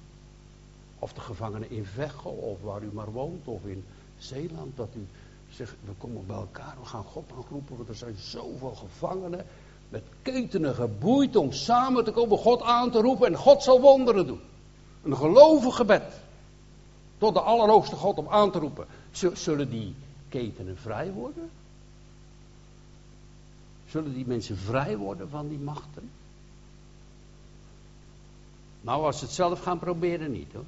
Of 0.99 1.13
de 1.13 1.21
gevangenen 1.21 1.71
in 1.71 1.85
Veghel. 1.85 2.33
Of 2.33 2.63
waar 2.63 2.83
u 2.83 2.91
maar 2.93 3.13
woont. 3.13 3.47
Of 3.47 3.65
in 3.65 3.85
Zeeland. 4.19 4.77
Dat 4.77 4.89
u 4.95 5.07
zegt, 5.51 5.75
we 5.85 5.93
komen 5.99 6.27
bij 6.27 6.37
elkaar. 6.37 6.77
We 6.81 6.87
gaan 6.87 7.05
God 7.05 7.33
aanroepen. 7.37 7.77
Want 7.77 7.89
er 7.89 7.95
zijn 7.95 8.17
zoveel 8.17 8.75
gevangenen. 8.75 9.47
Met 9.89 10.03
ketenen 10.23 10.75
geboeid 10.75 11.37
om 11.37 11.53
samen 11.53 12.05
te 12.05 12.11
komen. 12.11 12.39
God 12.39 12.63
aan 12.63 12.91
te 12.91 13.01
roepen. 13.01 13.27
En 13.27 13.37
God 13.37 13.63
zal 13.63 13.81
wonderen 13.81 14.27
doen. 14.27 14.41
Een 15.03 15.17
gelovig 15.17 15.77
gebed. 15.77 16.21
Tot 17.19 17.35
de 17.35 17.41
Allerhoogste 17.41 17.97
God 17.97 18.19
om 18.19 18.29
aan 18.29 18.51
te 18.51 18.59
roepen. 18.59 18.87
Zullen 19.33 19.71
die 19.71 19.95
ketenen 20.29 20.77
vrij 20.77 21.13
worden? 21.13 21.51
Zullen 23.87 24.15
die 24.15 24.27
mensen 24.27 24.57
vrij 24.57 24.97
worden 24.97 25.31
van 25.31 25.49
die 25.49 25.59
machten? 25.59 26.11
Nou, 28.81 29.05
als 29.05 29.19
ze 29.19 29.25
het 29.25 29.35
zelf 29.35 29.63
gaan 29.63 29.79
proberen, 29.79 30.31
niet 30.31 30.53
hoor. 30.53 30.65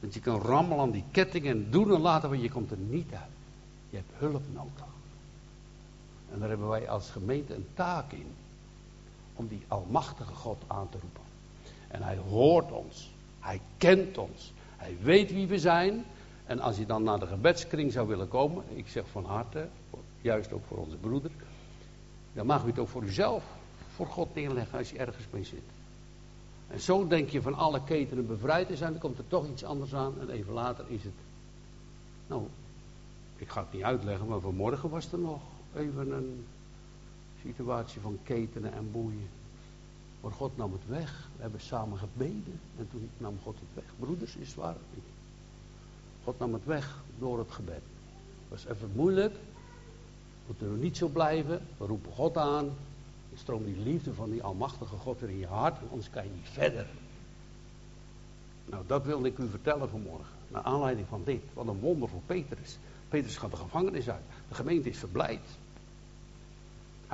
Want 0.00 0.14
je 0.14 0.20
kan 0.20 0.40
rammelen 0.40 0.82
aan 0.82 0.90
die 0.90 1.04
kettingen 1.10 1.56
en 1.56 1.70
doen 1.70 1.94
en 1.94 2.00
laten, 2.00 2.28
maar 2.28 2.38
je 2.38 2.50
komt 2.50 2.70
er 2.70 2.76
niet 2.76 3.12
uit. 3.12 3.30
Je 3.90 3.96
hebt 3.96 4.10
hulp 4.18 4.42
nodig. 4.52 4.93
En 6.34 6.40
daar 6.40 6.48
hebben 6.48 6.68
wij 6.68 6.88
als 6.88 7.10
gemeente 7.10 7.54
een 7.54 7.66
taak 7.74 8.12
in. 8.12 8.26
Om 9.34 9.46
die 9.46 9.62
almachtige 9.68 10.34
God 10.34 10.62
aan 10.66 10.88
te 10.88 10.98
roepen. 11.00 11.22
En 11.88 12.02
hij 12.02 12.16
hoort 12.16 12.72
ons. 12.72 13.10
Hij 13.40 13.60
kent 13.76 14.18
ons. 14.18 14.52
Hij 14.76 14.96
weet 15.02 15.32
wie 15.32 15.46
we 15.46 15.58
zijn. 15.58 16.04
En 16.46 16.60
als 16.60 16.76
je 16.76 16.86
dan 16.86 17.02
naar 17.02 17.18
de 17.18 17.26
gebedskring 17.26 17.92
zou 17.92 18.08
willen 18.08 18.28
komen, 18.28 18.64
ik 18.68 18.88
zeg 18.88 19.04
van 19.10 19.24
harte, 19.24 19.68
juist 20.20 20.52
ook 20.52 20.64
voor 20.68 20.76
onze 20.76 20.96
broeder, 20.96 21.30
dan 22.32 22.46
mag 22.46 22.64
u 22.64 22.66
het 22.66 22.78
ook 22.78 22.88
voor 22.88 23.02
uzelf, 23.02 23.44
voor 23.94 24.06
God 24.06 24.34
neerleggen 24.34 24.78
als 24.78 24.90
je 24.90 24.98
ergens 24.98 25.26
mee 25.30 25.44
zit. 25.44 25.62
En 26.68 26.80
zo 26.80 27.06
denk 27.06 27.28
je 27.28 27.42
van 27.42 27.54
alle 27.54 27.84
ketenen 27.84 28.26
bevrijd 28.26 28.66
te 28.66 28.76
zijn, 28.76 28.90
dan 28.90 29.00
komt 29.00 29.18
er 29.18 29.28
toch 29.28 29.48
iets 29.48 29.64
anders 29.64 29.94
aan 29.94 30.20
en 30.20 30.30
even 30.30 30.52
later 30.52 30.84
is 30.88 31.04
het. 31.04 31.12
Nou, 32.26 32.46
ik 33.36 33.48
ga 33.48 33.60
het 33.60 33.72
niet 33.72 33.82
uitleggen, 33.82 34.26
maar 34.26 34.40
vanmorgen 34.40 34.90
was 34.90 35.12
er 35.12 35.18
nog 35.18 35.40
even 35.76 36.10
een 36.10 36.44
situatie 37.42 38.00
van 38.00 38.18
ketenen 38.22 38.72
en 38.72 38.90
boeien. 38.92 39.28
Maar 40.20 40.32
God 40.32 40.56
nam 40.56 40.72
het 40.72 40.86
weg. 40.88 41.28
We 41.36 41.42
hebben 41.42 41.60
samen 41.60 41.98
gebeden 41.98 42.60
en 42.78 42.88
toen 42.90 43.10
nam 43.18 43.38
God 43.42 43.54
het 43.54 43.84
weg. 43.84 43.92
Broeders, 43.98 44.36
is 44.36 44.54
waar? 44.54 44.76
God 46.24 46.38
nam 46.38 46.52
het 46.52 46.64
weg 46.64 46.98
door 47.18 47.38
het 47.38 47.50
gebed. 47.50 47.82
Het 48.48 48.48
was 48.48 48.66
even 48.66 48.90
moeilijk. 48.94 49.34
Moeten 50.46 50.72
we 50.72 50.78
niet 50.78 50.96
zo 50.96 51.08
blijven. 51.08 51.66
We 51.76 51.86
roepen 51.86 52.12
God 52.12 52.36
aan. 52.36 52.70
Dan 53.44 53.64
die 53.64 53.78
liefde 53.78 54.14
van 54.14 54.30
die 54.30 54.42
almachtige 54.42 54.96
God 54.96 55.20
er 55.20 55.30
in 55.30 55.38
je 55.38 55.46
hart. 55.46 55.78
Anders 55.90 56.10
kan 56.10 56.24
je 56.24 56.30
niet 56.30 56.48
verder. 56.48 56.86
Nou, 58.66 58.84
dat 58.86 59.04
wilde 59.04 59.28
ik 59.28 59.38
u 59.38 59.48
vertellen 59.48 59.88
vanmorgen. 59.88 60.34
Naar 60.48 60.62
aanleiding 60.62 61.06
van 61.08 61.22
dit. 61.24 61.42
Wat 61.52 61.66
een 61.66 61.80
wonder 61.80 62.08
voor 62.08 62.22
Petrus. 62.26 62.78
Petrus 63.08 63.36
gaat 63.36 63.50
de 63.50 63.56
gevangenis 63.56 64.10
uit. 64.10 64.22
De 64.48 64.54
gemeente 64.54 64.88
is 64.88 64.98
verblijd. 64.98 65.40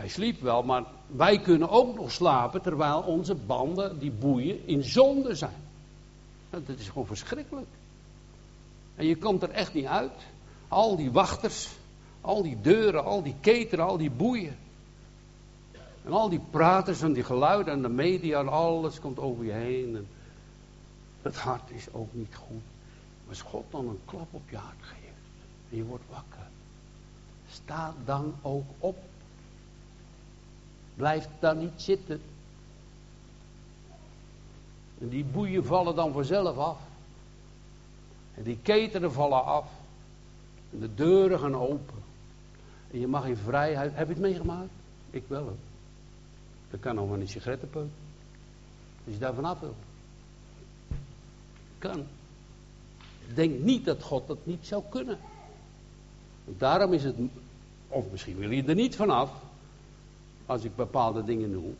Hij 0.00 0.08
sliep 0.08 0.40
wel, 0.40 0.62
maar 0.62 0.84
wij 1.06 1.40
kunnen 1.40 1.68
ook 1.68 1.94
nog 1.94 2.12
slapen 2.12 2.62
terwijl 2.62 3.00
onze 3.00 3.34
banden, 3.34 3.98
die 3.98 4.10
boeien, 4.10 4.66
in 4.66 4.84
zonde 4.84 5.34
zijn. 5.34 5.62
Nou, 6.50 6.64
dat 6.66 6.78
is 6.78 6.88
gewoon 6.88 7.06
verschrikkelijk. 7.06 7.66
En 8.94 9.06
je 9.06 9.16
komt 9.16 9.42
er 9.42 9.50
echt 9.50 9.74
niet 9.74 9.86
uit. 9.86 10.12
Al 10.68 10.96
die 10.96 11.10
wachters, 11.10 11.68
al 12.20 12.42
die 12.42 12.60
deuren, 12.60 13.04
al 13.04 13.22
die 13.22 13.34
ketenen, 13.40 13.86
al 13.86 13.96
die 13.96 14.10
boeien. 14.10 14.56
En 16.04 16.12
al 16.12 16.28
die 16.28 16.42
praters 16.50 17.02
en 17.02 17.12
die 17.12 17.24
geluiden 17.24 17.72
en 17.72 17.82
de 17.82 17.88
media 17.88 18.40
en 18.40 18.48
alles 18.48 19.00
komt 19.00 19.18
over 19.18 19.44
je 19.44 19.52
heen. 19.52 19.96
En 19.96 20.08
het 21.22 21.36
hart 21.36 21.70
is 21.70 21.92
ook 21.92 22.12
niet 22.12 22.34
goed. 22.34 22.62
Als 23.28 23.42
God 23.42 23.64
dan 23.70 23.88
een 23.88 24.00
klap 24.04 24.28
op 24.30 24.50
je 24.50 24.56
hart 24.56 24.82
geeft 24.82 25.44
en 25.70 25.76
je 25.76 25.84
wordt 25.84 26.04
wakker, 26.10 26.48
sta 27.48 27.94
dan 28.04 28.34
ook 28.42 28.66
op. 28.78 29.08
Blijf 31.00 31.28
dan 31.38 31.58
niet 31.58 31.82
zitten. 31.82 32.20
En 34.98 35.08
die 35.08 35.24
boeien 35.24 35.64
vallen 35.64 35.94
dan 35.94 36.12
vanzelf 36.12 36.56
af. 36.56 36.78
En 38.34 38.42
die 38.42 38.58
ketenen 38.62 39.12
vallen 39.12 39.44
af. 39.44 39.70
En 40.72 40.80
de 40.80 40.94
deuren 40.94 41.38
gaan 41.38 41.54
open. 41.54 41.94
En 42.90 43.00
je 43.00 43.06
mag 43.06 43.26
in 43.26 43.36
vrijheid. 43.36 43.94
Heb 43.94 44.06
je 44.06 44.12
het 44.12 44.22
meegemaakt? 44.22 44.70
Ik 45.10 45.22
wel. 45.26 45.56
Dat 46.70 46.80
kan 46.80 46.94
nog 46.94 47.08
maar 47.08 47.18
een 47.18 47.28
sigarettenpeuk. 47.28 47.90
Als 49.04 49.14
je 49.14 49.20
daar 49.20 49.34
vanaf 49.34 49.60
wil. 49.60 49.74
Kan. 51.78 52.06
Denk 53.34 53.58
niet 53.58 53.84
dat 53.84 54.02
God 54.02 54.26
dat 54.26 54.46
niet 54.46 54.66
zou 54.66 54.82
kunnen. 54.88 55.18
Daarom 56.44 56.92
is 56.92 57.04
het. 57.04 57.16
Of 57.88 58.10
misschien 58.10 58.36
wil 58.36 58.50
je 58.50 58.64
er 58.64 58.74
niet 58.74 58.96
vanaf. 58.96 59.48
Als 60.50 60.64
ik 60.64 60.76
bepaalde 60.76 61.24
dingen 61.24 61.50
noem. 61.50 61.76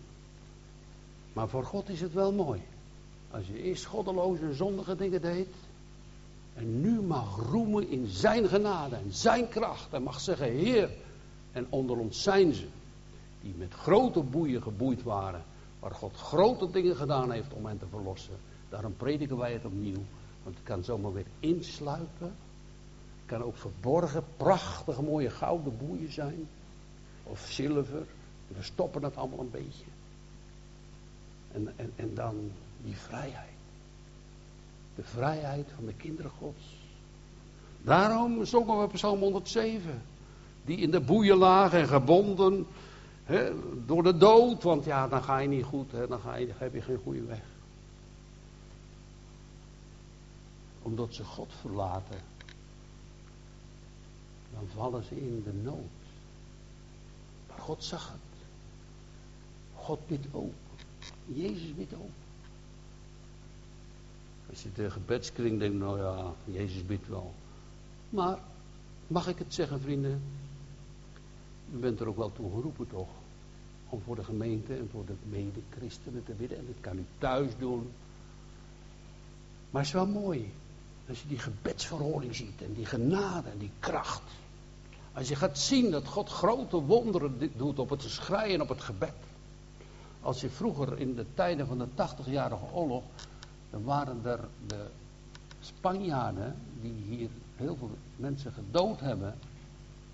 Maar 1.33 1.49
voor 1.49 1.65
God 1.65 1.89
is 1.89 2.01
het 2.01 2.13
wel 2.13 2.33
mooi. 2.33 2.63
Als 3.31 3.47
je 3.47 3.63
eerst 3.63 3.85
goddeloze 3.85 4.43
en 4.43 4.55
zondige 4.55 4.97
dingen 4.97 5.21
deed. 5.21 5.49
En 6.55 6.81
nu 6.81 7.01
mag 7.01 7.37
roemen 7.37 7.89
in 7.89 8.07
zijn 8.07 8.49
genade 8.49 8.97
en 8.97 9.13
zijn 9.13 9.49
kracht. 9.49 9.93
En 9.93 10.03
mag 10.03 10.21
zeggen, 10.21 10.51
Heer. 10.51 10.91
En 11.53 11.67
onder 11.69 11.99
ons 11.99 12.23
zijn 12.23 12.55
ze. 12.55 12.67
Die 13.43 13.55
met 13.59 13.75
grote 13.75 14.23
boeien 14.23 14.63
geboeid 14.63 15.03
waren. 15.03 15.43
Waar 15.81 15.95
God 15.95 16.17
grote 16.17 16.71
dingen 16.71 16.97
gedaan 16.97 17.31
heeft 17.31 17.53
om 17.53 17.67
hen 17.67 17.79
te 17.79 17.87
verlossen. 17.91 18.37
Daarom 18.69 18.97
prediken 18.97 19.37
wij 19.37 19.53
het 19.53 19.65
opnieuw. 19.65 20.03
Want 20.43 20.57
het 20.57 20.65
kan 20.65 20.85
zomaar 20.85 21.13
weer 21.13 21.27
insluipen. 21.41 22.35
Het 23.17 23.27
kan 23.27 23.43
ook 23.43 23.57
verborgen, 23.57 24.25
prachtige, 24.37 25.03
mooie 25.03 25.31
gouden 25.31 25.77
boeien 25.79 26.13
zijn. 26.13 26.49
Of 27.25 27.47
zilver. 27.49 28.07
We 28.57 28.63
stoppen 28.63 29.03
het 29.03 29.17
allemaal 29.17 29.41
een 29.41 29.51
beetje. 29.51 29.85
En, 31.53 31.73
en, 31.77 31.93
en 31.97 32.15
dan 32.15 32.53
die 32.83 32.97
vrijheid. 32.97 33.49
De 34.95 35.03
vrijheid 35.03 35.69
van 35.75 35.87
de 35.87 35.95
kinderen 35.95 36.31
Gods. 36.31 36.79
Daarom 37.83 38.45
zongen 38.45 38.81
we 38.81 38.87
Psalm 38.93 39.21
107. 39.21 40.03
Die 40.65 40.77
in 40.77 40.91
de 40.91 41.01
boeien 41.01 41.37
lagen 41.37 41.79
en 41.79 41.89
gebonden 41.89 42.67
door 43.87 44.03
de 44.03 44.17
dood. 44.17 44.63
Want 44.63 44.85
ja, 44.85 45.09
dan 45.09 45.23
ga 45.23 45.39
je 45.39 45.49
niet 45.49 45.65
goed, 45.65 45.91
dan, 46.09 46.21
ga 46.21 46.35
je, 46.35 46.47
dan 46.47 46.57
heb 46.59 46.75
je 46.75 46.83
geen 46.83 47.01
goede 47.03 47.23
weg. 47.23 47.43
Omdat 50.83 51.15
ze 51.15 51.25
God 51.25 51.53
verlaten. 51.61 52.19
Dan 54.53 54.69
vallen 54.75 55.05
ze 55.05 55.17
in 55.17 55.43
de 55.45 55.53
nood. 55.53 55.77
Maar 57.49 57.59
God 57.59 57.85
zag 57.85 58.09
het. 58.09 58.30
God 59.91 60.07
bidt 60.07 60.27
ook. 60.33 60.53
Jezus 61.27 61.75
bidt 61.75 61.95
ook. 61.95 62.11
Als 64.51 64.63
je 64.63 64.73
de 64.75 64.91
gebedskring 64.91 65.59
denkt, 65.59 65.79
nou 65.79 65.99
ja, 65.99 66.33
Jezus 66.45 66.87
bidt 66.87 67.09
wel. 67.09 67.35
Maar, 68.11 68.39
mag 69.07 69.29
ik 69.29 69.39
het 69.39 69.55
zeggen 69.55 69.81
vrienden? 69.81 70.23
U 71.75 71.77
bent 71.77 72.01
er 72.01 72.09
ook 72.09 72.17
wel 72.17 72.33
toe 72.33 72.51
geroepen 72.51 72.89
toch? 72.89 73.09
Om 73.89 74.01
voor 74.05 74.17
de 74.17 74.25
gemeente 74.25 74.75
en 74.75 74.89
voor 74.93 75.07
de 75.07 75.15
mede-christenen 75.29 76.25
te 76.25 76.33
bidden. 76.33 76.59
En 76.59 76.67
dat 76.67 76.81
kan 76.81 76.99
u 76.99 77.05
thuis 77.19 77.51
doen. 77.59 77.91
Maar 79.71 79.81
het 79.83 79.91
is 79.91 79.97
wel 79.97 80.07
mooi. 80.07 80.53
Als 81.09 81.23
je 81.23 81.29
die 81.29 81.39
gebedsverhoring 81.39 82.35
ziet 82.35 82.63
en 82.63 82.75
die 82.75 82.87
genade 82.87 83.49
en 83.49 83.59
die 83.59 83.73
kracht. 83.79 84.23
Als 85.13 85.29
je 85.29 85.37
gaat 85.37 85.59
zien 85.59 85.91
dat 85.91 86.07
God 86.07 86.29
grote 86.29 86.77
wonderen 86.77 87.53
doet 87.57 87.79
op 87.79 87.91
het 87.91 88.03
schreien 88.03 88.55
en 88.55 88.63
op 88.63 88.69
het 88.69 88.81
gebed. 88.81 89.15
Als 90.23 90.41
je 90.41 90.51
vroeger 90.51 90.99
in 90.99 91.15
de 91.15 91.27
tijden 91.35 91.67
van 91.67 91.79
de 91.79 91.87
80-jarige 91.87 92.65
oorlog, 92.73 93.03
dan 93.71 93.85
waren 93.85 94.21
er 94.25 94.41
de 94.67 94.87
Spanjaarden, 95.61 96.57
die 96.81 96.93
hier 96.93 97.29
heel 97.57 97.77
veel 97.77 97.91
mensen 98.17 98.53
gedood 98.53 99.01
hebben, 99.01 99.35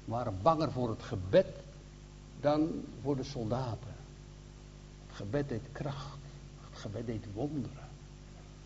waren 0.04 0.38
banger 0.42 0.72
voor 0.72 0.88
het 0.88 1.02
gebed 1.02 1.46
dan 2.40 2.84
voor 3.02 3.16
de 3.16 3.22
soldaten. 3.22 3.94
Het 5.06 5.16
gebed 5.16 5.48
deed 5.48 5.62
kracht, 5.72 6.18
het 6.70 6.78
gebed 6.78 7.06
deed 7.06 7.24
wonderen. 7.34 7.88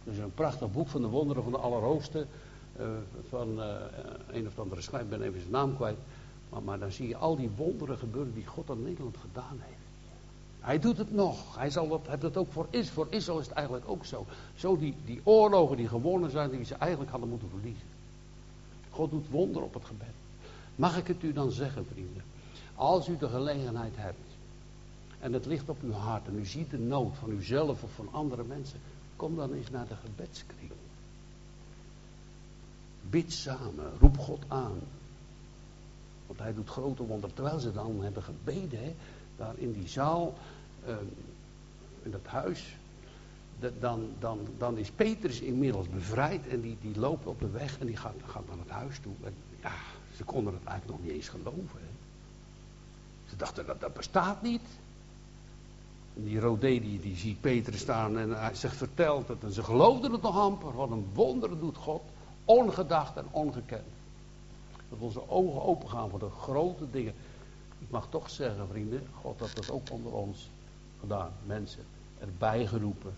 Er 0.04 0.12
is 0.12 0.18
een 0.18 0.34
prachtig 0.34 0.72
boek 0.72 0.88
van 0.88 1.00
de 1.00 1.08
wonderen 1.08 1.42
van 1.42 1.52
de 1.52 1.58
Allerhoogste, 1.58 2.26
uh, 2.80 2.86
van 3.28 3.58
uh, 3.58 3.74
een 4.26 4.46
of 4.46 4.58
andere 4.58 4.80
schrijver, 4.80 5.12
ik 5.12 5.18
ben 5.18 5.28
even 5.28 5.40
zijn 5.40 5.52
naam 5.52 5.76
kwijt. 5.76 5.98
Maar, 6.48 6.62
maar 6.62 6.78
dan 6.78 6.92
zie 6.92 7.08
je 7.08 7.16
al 7.16 7.36
die 7.36 7.50
wonderen 7.56 7.98
gebeuren 7.98 8.34
die 8.34 8.46
God 8.46 8.70
aan 8.70 8.82
Nederland 8.82 9.16
gedaan 9.16 9.58
heeft. 9.60 9.79
Hij 10.60 10.78
doet 10.78 10.98
het 10.98 11.12
nog. 11.12 11.56
Hij 11.56 11.70
zal 11.70 11.88
dat, 11.88 12.00
heeft 12.06 12.22
het 12.22 12.36
ook 12.36 12.52
voor 12.52 12.66
Israël. 12.70 12.94
Voor 12.94 13.06
Israël 13.10 13.38
is 13.38 13.46
het 13.46 13.54
eigenlijk 13.54 13.88
ook 13.88 14.04
zo. 14.04 14.26
Zo 14.56 14.78
die, 14.78 14.94
die 15.04 15.20
oorlogen 15.24 15.76
die 15.76 15.88
gewonnen 15.88 16.30
zijn, 16.30 16.50
die 16.50 16.64
ze 16.64 16.74
eigenlijk 16.74 17.10
hadden 17.10 17.28
moeten 17.28 17.48
verliezen. 17.48 17.86
God 18.90 19.10
doet 19.10 19.28
wonder 19.28 19.62
op 19.62 19.74
het 19.74 19.84
gebed. 19.84 20.14
Mag 20.76 20.98
ik 20.98 21.06
het 21.06 21.22
u 21.22 21.32
dan 21.32 21.50
zeggen, 21.50 21.86
vrienden? 21.86 22.22
Als 22.74 23.08
u 23.08 23.16
de 23.16 23.28
gelegenheid 23.28 23.96
hebt. 23.96 24.18
En 25.20 25.32
het 25.32 25.46
ligt 25.46 25.68
op 25.68 25.82
uw 25.82 25.92
hart. 25.92 26.26
En 26.26 26.38
u 26.38 26.46
ziet 26.46 26.70
de 26.70 26.78
nood 26.78 27.16
van 27.16 27.30
uzelf 27.30 27.82
of 27.82 27.90
van 27.94 28.08
andere 28.10 28.44
mensen. 28.44 28.80
Kom 29.16 29.36
dan 29.36 29.52
eens 29.52 29.70
naar 29.70 29.88
de 29.88 29.96
gebedskring. 29.96 30.70
Bid 33.10 33.32
samen. 33.32 33.92
Roep 34.00 34.18
God 34.18 34.42
aan. 34.48 34.78
Want 36.26 36.38
hij 36.38 36.54
doet 36.54 36.68
grote 36.68 37.02
wonderen. 37.02 37.34
Terwijl 37.34 37.58
ze 37.58 37.72
dan 37.72 38.02
hebben 38.02 38.22
gebeden. 38.22 38.82
Hè, 38.82 38.94
daar 39.40 39.54
in 39.58 39.72
die 39.72 39.88
zaal, 39.88 40.34
uh, 40.86 40.94
in 42.02 42.10
dat 42.10 42.26
huis, 42.26 42.76
dan, 43.80 44.08
dan, 44.18 44.38
dan 44.58 44.76
is 44.76 44.90
Petrus 44.90 45.40
inmiddels 45.40 45.88
bevrijd 45.88 46.48
en 46.48 46.60
die, 46.60 46.76
die 46.80 46.98
loopt 46.98 47.26
op 47.26 47.40
de 47.40 47.50
weg 47.50 47.78
en 47.78 47.86
die 47.86 47.96
gaat, 47.96 48.14
naar 48.26 48.58
het 48.58 48.68
huis 48.68 48.98
toe. 48.98 49.12
En 49.24 49.34
ja, 49.62 49.72
ze 50.16 50.24
konden 50.24 50.52
het 50.54 50.64
eigenlijk 50.64 50.98
nog 50.98 51.08
niet 51.08 51.16
eens 51.16 51.28
geloven. 51.28 51.80
Hè. 51.80 51.90
Ze 53.28 53.36
dachten 53.36 53.66
dat 53.66 53.80
dat 53.80 53.94
bestaat 53.94 54.42
niet. 54.42 54.62
Die 56.14 56.40
Rodé 56.40 56.80
die, 56.80 57.00
die 57.00 57.16
ziet 57.16 57.40
Petrus 57.40 57.80
staan 57.80 58.18
en 58.18 58.40
hij 58.40 58.54
zegt 58.54 58.76
vertelt 58.76 59.28
het. 59.28 59.42
En 59.42 59.52
ze 59.52 59.62
geloofden 59.62 60.12
het 60.12 60.22
nog 60.22 60.38
amper. 60.38 60.72
Wat 60.72 60.90
een 60.90 61.06
wonder 61.14 61.58
doet 61.58 61.76
God. 61.76 62.02
Ongedacht 62.44 63.16
en 63.16 63.26
ongekend. 63.30 63.82
Dat 64.88 64.98
onze 64.98 65.28
ogen 65.28 65.62
open 65.62 65.88
gaan 65.88 66.10
voor 66.10 66.18
de 66.18 66.30
grote 66.30 66.90
dingen 66.90 67.14
mag 67.90 68.06
toch 68.08 68.30
zeggen, 68.30 68.68
vrienden, 68.68 69.02
God 69.20 69.40
had 69.40 69.50
dat 69.54 69.70
ook 69.70 69.90
onder 69.90 70.12
ons 70.12 70.50
gedaan. 71.00 71.32
Mensen 71.46 71.84
erbij 72.20 72.66
geroepen, 72.66 73.14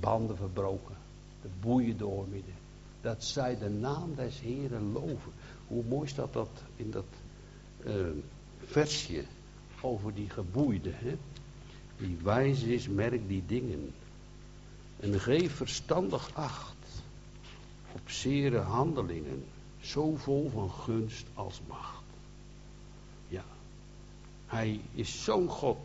banden 0.00 0.36
verbroken, 0.36 0.96
de 1.42 1.48
boeien 1.60 1.98
doormidden. 1.98 2.54
Dat 3.00 3.24
zij 3.24 3.58
de 3.58 3.68
naam 3.68 4.14
des 4.14 4.40
Heren 4.40 4.92
loven. 4.92 5.32
Hoe 5.66 5.84
mooi 5.84 6.08
staat 6.08 6.32
dat 6.32 6.62
in 6.76 6.90
dat 6.90 7.04
uh, 7.86 8.06
versje 8.64 9.24
over 9.80 10.14
die 10.14 10.30
geboeide. 10.30 10.90
Hè? 10.92 11.16
Die 11.96 12.18
wijs 12.22 12.62
is, 12.62 12.88
merk 12.88 13.28
die 13.28 13.42
dingen. 13.46 13.92
En 15.00 15.20
geef 15.20 15.54
verstandig 15.54 16.34
acht 16.34 16.76
op 17.92 18.10
zere 18.10 18.58
handelingen, 18.58 19.44
zo 19.80 20.16
vol 20.16 20.50
van 20.50 20.70
gunst 20.70 21.26
als 21.34 21.60
macht. 21.68 22.01
Hij 24.52 24.80
is 24.94 25.24
zo'n 25.24 25.48
God 25.48 25.78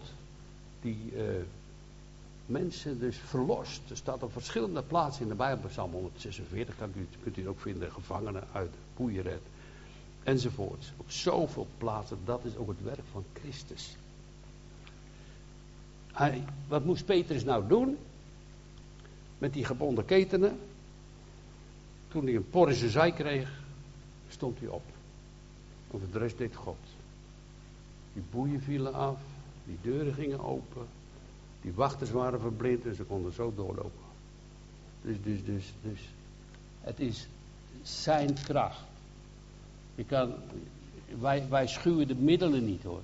die 0.82 1.12
uh, 1.16 1.24
mensen 2.46 3.00
dus 3.00 3.18
verlost. 3.18 3.82
Er 3.90 3.98
staat 3.98 4.24
op 4.24 4.32
verschillende 4.32 4.82
plaatsen 4.82 5.24
in 5.24 5.30
de 5.30 5.36
Bijbel, 5.36 5.70
Psalm 5.70 5.92
146, 5.92 6.78
kan 6.78 6.92
u, 6.96 7.08
kunt 7.24 7.38
u 7.38 7.48
ook 7.48 7.60
vinden, 7.60 7.92
gevangenen 7.92 8.44
uit 8.52 8.70
boeienred. 8.96 9.42
Enzovoort. 10.24 10.92
Op 10.98 11.12
zoveel 11.12 11.68
plaatsen, 11.78 12.18
dat 12.26 12.46
is 12.46 12.56
ook 12.56 12.68
het 12.68 12.84
werk 12.84 13.08
van 13.12 13.24
Christus. 13.34 13.96
Hij, 16.12 16.44
wat 16.68 16.86
moest 16.86 17.06
Petrus 17.06 17.44
nou 17.44 17.68
doen? 17.68 17.98
Met 19.38 19.54
die 19.54 19.66
gebonden 19.66 20.06
ketenen. 20.06 20.60
Toen 22.08 22.24
hij 22.24 22.36
een 22.36 22.50
por 22.50 22.70
in 22.70 22.76
zijn 22.76 22.92
zij 22.92 23.12
kreeg, 23.12 23.62
stond 24.30 24.60
hij 24.60 24.68
op. 24.68 24.84
Over 25.92 26.12
de 26.12 26.18
rest 26.18 26.38
deed 26.38 26.56
God. 26.56 26.78
Die 28.18 28.26
boeien 28.32 28.62
vielen 28.62 28.94
af, 28.94 29.18
die 29.66 29.78
deuren 29.82 30.14
gingen 30.14 30.40
open, 30.40 30.88
die 31.62 31.74
wachters 31.74 32.12
waren 32.12 32.40
verblind 32.40 32.86
en 32.86 32.96
ze 32.96 33.04
konden 33.04 33.34
zo 33.34 33.54
doorlopen. 33.56 34.06
Dus, 35.02 35.18
dus, 35.24 35.46
dus, 35.46 35.74
dus. 35.82 36.00
Het 36.82 37.00
is 37.00 37.28
zijn 37.82 38.34
kracht. 38.34 38.82
Je 39.96 40.04
kan, 40.04 40.34
wij, 41.20 41.50
wij 41.50 41.68
schuwen 41.68 42.08
de 42.08 42.16
middelen 42.16 42.66
niet 42.66 42.84
hoor. 42.84 43.02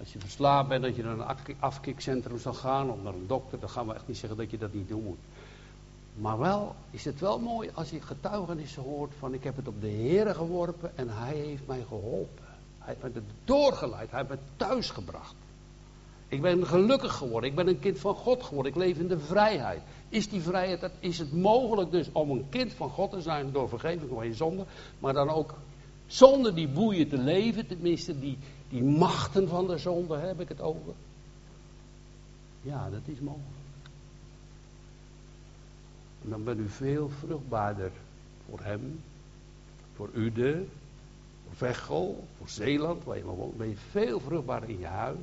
Als 0.00 0.12
je 0.12 0.18
verslaafd 0.18 0.68
bent, 0.68 0.82
dat 0.82 0.96
je 0.96 1.02
naar 1.02 1.18
een 1.18 1.56
afkikcentrum 1.58 2.38
zal 2.38 2.54
gaan 2.54 2.90
of 2.90 3.02
naar 3.02 3.14
een 3.14 3.26
dokter, 3.26 3.60
dan 3.60 3.70
gaan 3.70 3.86
we 3.86 3.94
echt 3.94 4.08
niet 4.08 4.16
zeggen 4.16 4.38
dat 4.38 4.50
je 4.50 4.58
dat 4.58 4.72
niet 4.72 4.88
doen 4.88 5.02
moet. 5.02 5.18
Maar 6.14 6.38
wel 6.38 6.74
is 6.90 7.04
het 7.04 7.20
wel 7.20 7.38
mooi 7.38 7.70
als 7.74 7.90
je 7.90 8.00
getuigenissen 8.00 8.82
hoort 8.82 9.12
van 9.18 9.34
ik 9.34 9.44
heb 9.44 9.56
het 9.56 9.68
op 9.68 9.80
de 9.80 9.86
Heer 9.86 10.34
geworpen 10.34 10.96
en 10.96 11.08
hij 11.08 11.36
heeft 11.36 11.66
mij 11.66 11.84
geholpen. 11.88 12.51
Hij 12.84 12.96
heeft 13.00 13.14
me 13.14 13.22
doorgeleid, 13.44 14.10
hij 14.10 14.18
heeft 14.18 14.30
me 14.30 14.38
thuis 14.56 14.90
gebracht. 14.90 15.34
Ik 16.28 16.40
ben 16.40 16.66
gelukkig 16.66 17.14
geworden, 17.14 17.50
ik 17.50 17.56
ben 17.56 17.68
een 17.68 17.78
kind 17.78 17.98
van 17.98 18.14
God 18.14 18.42
geworden, 18.42 18.72
ik 18.72 18.78
leef 18.78 18.98
in 18.98 19.08
de 19.08 19.18
vrijheid. 19.18 19.82
Is 20.08 20.28
die 20.28 20.40
vrijheid, 20.40 20.90
is 20.98 21.18
het 21.18 21.32
mogelijk 21.32 21.90
dus 21.90 22.08
om 22.12 22.30
een 22.30 22.48
kind 22.48 22.72
van 22.72 22.90
God 22.90 23.10
te 23.10 23.20
zijn 23.20 23.52
door 23.52 23.68
vergeving 23.68 24.10
van 24.14 24.26
je 24.26 24.34
zonde, 24.34 24.64
maar 24.98 25.12
dan 25.12 25.28
ook 25.28 25.54
zonder 26.06 26.54
die 26.54 26.68
boeien 26.68 27.08
te 27.08 27.18
leven, 27.18 27.66
tenminste 27.66 28.18
die, 28.18 28.38
die 28.68 28.82
machten 28.82 29.48
van 29.48 29.66
de 29.66 29.78
zonde 29.78 30.16
heb 30.16 30.40
ik 30.40 30.48
het 30.48 30.60
over. 30.60 30.94
Ja, 32.62 32.90
dat 32.90 33.00
is 33.04 33.20
mogelijk. 33.20 33.60
En 36.24 36.30
dan 36.30 36.44
bent 36.44 36.58
u 36.58 36.68
veel 36.68 37.08
vruchtbaarder 37.08 37.90
voor 38.48 38.60
hem, 38.60 39.00
voor 39.94 40.10
Ude, 40.14 40.64
voor 41.54 42.14
voor 42.38 42.48
Zeeland, 42.48 43.04
waar 43.04 43.16
je 43.16 43.24
maar 43.24 43.34
woont. 43.34 43.56
Ben 43.56 43.68
je 43.68 43.76
veel 43.90 44.20
vruchtbaarder 44.20 44.68
in 44.68 44.78
je 44.78 44.86
huis. 44.86 45.18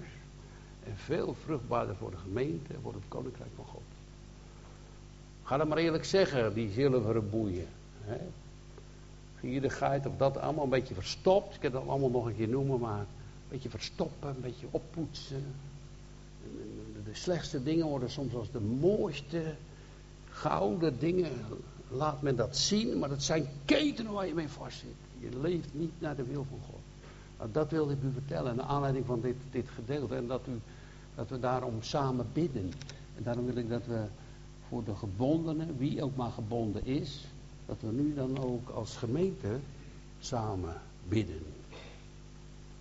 En 0.83 0.95
veel 0.95 1.35
vruchtbaarder 1.43 1.95
voor 1.95 2.11
de 2.11 2.17
gemeente 2.17 2.73
en 2.73 2.79
voor 2.81 2.93
het 2.93 3.03
koninkrijk 3.07 3.49
van 3.55 3.65
God. 3.65 3.81
Ga 5.43 5.57
dan 5.57 5.67
maar 5.67 5.77
eerlijk 5.77 6.05
zeggen, 6.05 6.53
die 6.53 6.71
zilveren 6.71 7.29
boeien. 7.29 7.67
Hè? 8.01 8.17
Gierigheid 9.39 10.05
of 10.05 10.17
dat 10.17 10.37
allemaal 10.37 10.63
een 10.63 10.69
beetje 10.69 10.93
verstopt. 10.93 11.55
Ik 11.55 11.61
kan 11.61 11.71
dat 11.71 11.87
allemaal 11.87 12.09
nog 12.09 12.25
een 12.25 12.35
keer 12.35 12.47
noemen, 12.47 12.79
maar 12.79 12.99
een 12.99 13.05
beetje 13.47 13.69
verstoppen, 13.69 14.29
een 14.29 14.41
beetje 14.41 14.67
oppoetsen. 14.71 15.43
De 17.05 17.13
slechtste 17.13 17.63
dingen 17.63 17.85
worden 17.85 18.09
soms 18.09 18.33
als 18.33 18.51
de 18.51 18.59
mooiste 18.59 19.55
gouden 20.29 20.99
dingen. 20.99 21.31
Laat 21.89 22.21
men 22.21 22.35
dat 22.35 22.57
zien, 22.57 22.99
maar 22.99 23.09
dat 23.09 23.23
zijn 23.23 23.47
ketenen 23.65 24.11
waar 24.11 24.27
je 24.27 24.33
mee 24.33 24.47
vastzit. 24.47 24.95
Je 25.19 25.39
leeft 25.41 25.73
niet 25.73 25.91
naar 25.99 26.15
de 26.15 26.23
wil 26.23 26.45
van 26.49 26.59
God. 26.69 26.79
Nou, 27.37 27.51
dat 27.51 27.71
wilde 27.71 27.93
ik 27.93 28.03
u 28.03 28.11
vertellen, 28.11 28.55
naar 28.55 28.65
aanleiding 28.65 29.05
van 29.05 29.21
dit, 29.21 29.35
dit 29.51 29.69
gedeelte. 29.69 30.15
En 30.15 30.27
dat, 30.27 30.41
u, 30.47 30.59
dat 31.15 31.29
we 31.29 31.39
daarom 31.39 31.73
samen 31.81 32.27
bidden. 32.33 32.71
En 33.17 33.23
daarom 33.23 33.45
wil 33.45 33.55
ik 33.55 33.69
dat 33.69 33.85
we 33.85 34.03
voor 34.67 34.83
de 34.83 34.95
gebondenen, 34.95 35.77
wie 35.77 36.03
ook 36.03 36.15
maar 36.15 36.31
gebonden 36.31 36.85
is, 36.85 37.25
dat 37.65 37.77
we 37.79 37.91
nu 37.91 38.13
dan 38.13 38.39
ook 38.39 38.69
als 38.69 38.97
gemeente 38.97 39.59
samen 40.19 40.81
bidden. 41.07 41.43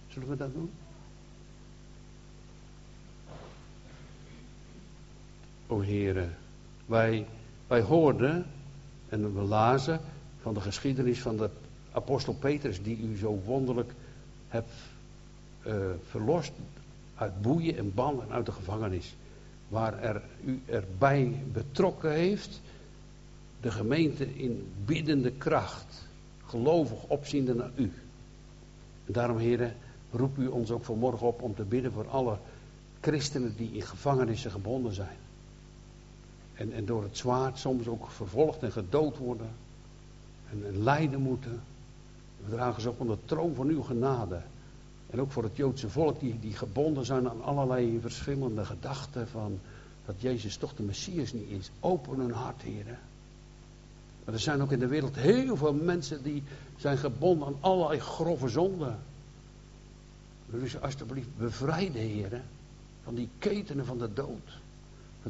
Zullen 0.09 0.29
we 0.29 0.37
dat 0.37 0.53
doen? 0.53 0.71
O 5.67 5.81
heren, 5.81 6.37
wij, 6.87 7.27
wij 7.67 7.81
hoorden 7.81 8.47
en 9.09 9.35
we 9.35 9.43
lazen 9.43 10.01
van 10.43 10.55
de 10.55 10.61
geschiedenis 10.61 11.21
van 11.21 11.37
de 11.37 11.51
apostel 11.93 12.35
Petrus 12.35 12.83
die 12.83 12.99
u 12.99 13.17
zo 13.17 13.41
wonderlijk 13.45 13.93
hebt 14.49 14.73
uh, 15.67 15.75
verlost 16.09 16.53
uit 17.15 17.43
boeien 17.43 17.77
en 17.77 17.95
banden 17.95 18.31
uit 18.31 18.47
de 18.47 18.53
gevangenis. 18.53 19.15
Waar 19.69 20.03
er 20.03 20.23
u 20.45 20.63
erbij 20.67 21.43
betrokken 21.53 22.13
heeft 22.13 22.61
de 23.61 23.71
gemeente 23.71 24.37
in 24.37 24.73
biddende 24.85 25.31
kracht, 25.31 26.07
gelovig 26.47 27.05
opziende 27.07 27.55
naar 27.55 27.71
u. 27.75 27.93
En 29.07 29.13
daarom, 29.13 29.39
heren, 29.39 29.75
roep 30.13 30.39
u 30.39 30.47
ons 30.47 30.71
ook 30.71 30.85
vanmorgen 30.85 31.27
op 31.27 31.43
om 31.43 31.55
te 31.55 31.65
bidden 31.65 31.93
voor 31.93 32.09
alle 32.09 32.39
christenen 33.01 33.55
die 33.57 33.73
in 33.73 33.83
gevangenissen 33.83 34.51
gebonden 34.51 34.93
zijn. 34.93 35.17
En, 36.59 36.73
en 36.73 36.85
door 36.85 37.03
het 37.03 37.17
zwaard 37.17 37.59
soms 37.59 37.87
ook 37.87 38.11
vervolgd 38.11 38.63
en 38.63 38.73
gedood 38.73 39.17
worden. 39.17 39.51
En, 40.51 40.67
en 40.67 40.83
lijden 40.83 41.21
moeten. 41.21 41.61
We 42.45 42.51
dragen 42.51 42.83
ze 42.83 42.89
op 42.89 43.01
onder 43.01 43.17
de 43.17 43.25
troon 43.25 43.55
van 43.55 43.69
uw 43.69 43.83
genade. 43.83 44.41
En 45.11 45.21
ook 45.21 45.33
voor 45.33 45.43
het 45.43 45.57
Joodse 45.57 45.89
volk 45.89 46.21
die, 46.21 46.41
die 46.41 46.53
gebonden 46.53 47.05
zijn 47.05 47.29
aan 47.29 47.43
allerlei 47.43 48.01
verschillende 48.01 48.65
gedachten 48.65 49.29
van 49.29 49.61
dat 50.07 50.15
Jezus 50.19 50.57
toch 50.57 50.75
de 50.75 50.83
Messias 50.83 51.33
niet 51.33 51.51
is. 51.51 51.71
Open 51.81 52.19
hun 52.19 52.33
hart, 52.33 52.63
heren. 52.63 52.99
Maar 54.25 54.35
er 54.35 54.41
zijn 54.41 54.63
ook 54.63 54.73
in 54.73 54.79
de 54.79 54.87
wereld 54.87 55.17
heel 55.17 55.57
veel 55.57 55.75
mensen 55.75 56.23
die 56.23 56.43
zijn 56.77 56.99
gebonden 56.99 57.47
aan 57.47 57.57
allerlei 57.61 58.01
grove 58.01 58.49
zonden. 58.49 58.99
Dus 60.47 60.81
alsjeblieft 60.81 61.37
bevrijden, 61.37 62.01
heren, 62.01 62.43
van 63.05 63.15
die 63.15 63.29
ketenen 63.39 63.87
van 63.87 63.99
de 63.99 64.13
dood. 64.13 64.59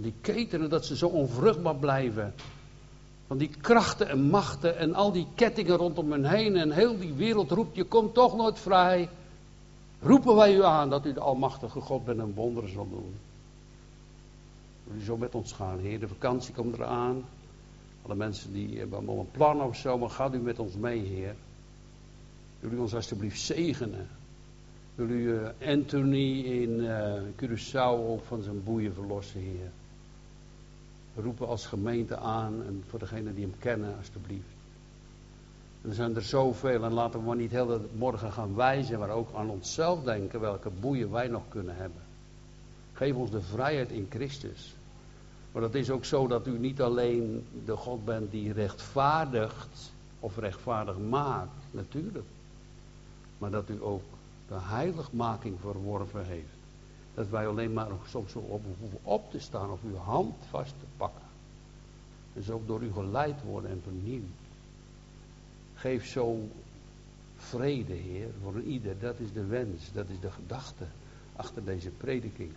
Die 0.02 0.14
ketenen 0.20 0.70
dat 0.70 0.84
ze 0.84 0.96
zo 0.96 1.06
onvruchtbaar 1.06 1.76
blijven. 1.76 2.34
Van 3.26 3.38
die 3.38 3.50
krachten 3.60 4.08
en 4.08 4.20
machten 4.20 4.78
en 4.78 4.94
al 4.94 5.12
die 5.12 5.26
kettingen 5.34 5.76
rondom 5.76 6.12
hen 6.12 6.24
heen. 6.24 6.56
En 6.56 6.70
heel 6.70 6.98
die 6.98 7.12
wereld 7.12 7.50
roept, 7.50 7.76
je 7.76 7.84
komt 7.84 8.14
toch 8.14 8.36
nooit 8.36 8.58
vrij. 8.58 9.08
Roepen 10.00 10.34
wij 10.34 10.54
u 10.54 10.64
aan 10.64 10.90
dat 10.90 11.06
u 11.06 11.12
de 11.12 11.20
almachtige 11.20 11.80
God 11.80 12.04
bent 12.04 12.18
en 12.18 12.34
wonderen 12.34 12.72
zal 12.72 12.88
doen. 12.90 13.14
Wil 14.84 14.96
u 14.96 15.04
zo 15.04 15.16
met 15.16 15.34
ons 15.34 15.52
gaan, 15.52 15.78
Heer. 15.78 16.00
De 16.00 16.08
vakantie 16.08 16.54
komt 16.54 16.74
eraan. 16.74 17.24
Alle 18.02 18.14
mensen 18.14 18.52
die 18.52 18.78
hebben 18.78 18.96
allemaal 18.96 19.18
een 19.18 19.30
plan 19.30 19.62
of 19.62 19.76
zo, 19.76 19.98
maar 19.98 20.10
gaat 20.10 20.34
u 20.34 20.38
met 20.38 20.58
ons 20.58 20.74
mee, 20.74 21.00
Heer. 21.00 21.34
Wil 22.60 22.70
u 22.70 22.78
ons 22.78 22.94
alstublieft 22.94 23.40
zegenen. 23.40 24.08
Wil 24.94 25.08
u 25.08 25.22
uh, 25.22 25.48
Anthony 25.66 26.40
in 26.40 26.70
uh, 26.80 27.12
Curaçao 27.36 28.08
ook 28.08 28.24
van 28.24 28.42
zijn 28.42 28.64
boeien 28.64 28.94
verlossen, 28.94 29.40
Heer. 29.40 29.70
Roepen 31.22 31.46
als 31.48 31.66
gemeente 31.66 32.16
aan 32.16 32.62
en 32.66 32.84
voor 32.88 32.98
degenen 32.98 33.34
die 33.34 33.44
hem 33.44 33.58
kennen, 33.58 33.96
alstublieft. 33.96 34.56
er 35.82 35.94
zijn 35.94 36.16
er 36.16 36.22
zoveel 36.22 36.84
en 36.84 36.92
laten 36.92 37.20
we 37.20 37.26
maar 37.26 37.36
niet 37.36 37.50
heel 37.50 37.80
morgen 37.92 38.32
gaan 38.32 38.54
wijzen, 38.54 38.98
maar 38.98 39.10
ook 39.10 39.34
aan 39.34 39.50
onszelf 39.50 40.02
denken 40.02 40.40
welke 40.40 40.70
boeien 40.80 41.10
wij 41.10 41.28
nog 41.28 41.42
kunnen 41.48 41.76
hebben. 41.76 42.00
Geef 42.92 43.14
ons 43.14 43.30
de 43.30 43.42
vrijheid 43.42 43.90
in 43.90 44.06
Christus. 44.10 44.74
Maar 45.52 45.62
het 45.62 45.74
is 45.74 45.90
ook 45.90 46.04
zo 46.04 46.26
dat 46.26 46.46
u 46.46 46.58
niet 46.58 46.80
alleen 46.80 47.46
de 47.64 47.76
God 47.76 48.04
bent 48.04 48.30
die 48.30 48.52
rechtvaardigt 48.52 49.92
of 50.20 50.36
rechtvaardig 50.36 50.98
maakt, 50.98 51.62
natuurlijk. 51.70 52.26
Maar 53.38 53.50
dat 53.50 53.68
u 53.68 53.82
ook 53.82 54.02
de 54.48 54.58
heiligmaking 54.58 55.56
verworven 55.60 56.24
heeft. 56.24 56.57
Dat 57.18 57.28
wij 57.28 57.46
alleen 57.46 57.72
maar 57.72 57.88
soms 58.06 58.32
zo 58.32 58.38
op 58.38 58.64
hoeven 58.78 58.98
op 59.02 59.30
te 59.30 59.40
staan 59.40 59.70
of 59.70 59.80
uw 59.84 59.96
hand 59.96 60.34
vast 60.50 60.74
te 60.78 60.86
pakken. 60.96 61.26
Dus 62.32 62.50
ook 62.50 62.66
door 62.66 62.82
u 62.82 62.92
geleid 62.92 63.42
worden 63.42 63.70
en 63.70 63.82
vernieuwd. 63.82 64.22
Geef 65.74 66.06
zo 66.06 66.48
vrede, 67.36 67.92
Heer, 67.92 68.28
voor 68.42 68.60
ieder. 68.60 68.98
Dat 68.98 69.18
is 69.18 69.32
de 69.32 69.44
wens, 69.44 69.92
dat 69.92 70.08
is 70.08 70.20
de 70.20 70.30
gedachte 70.30 70.84
achter 71.36 71.64
deze 71.64 71.90
prediking. 71.90 72.50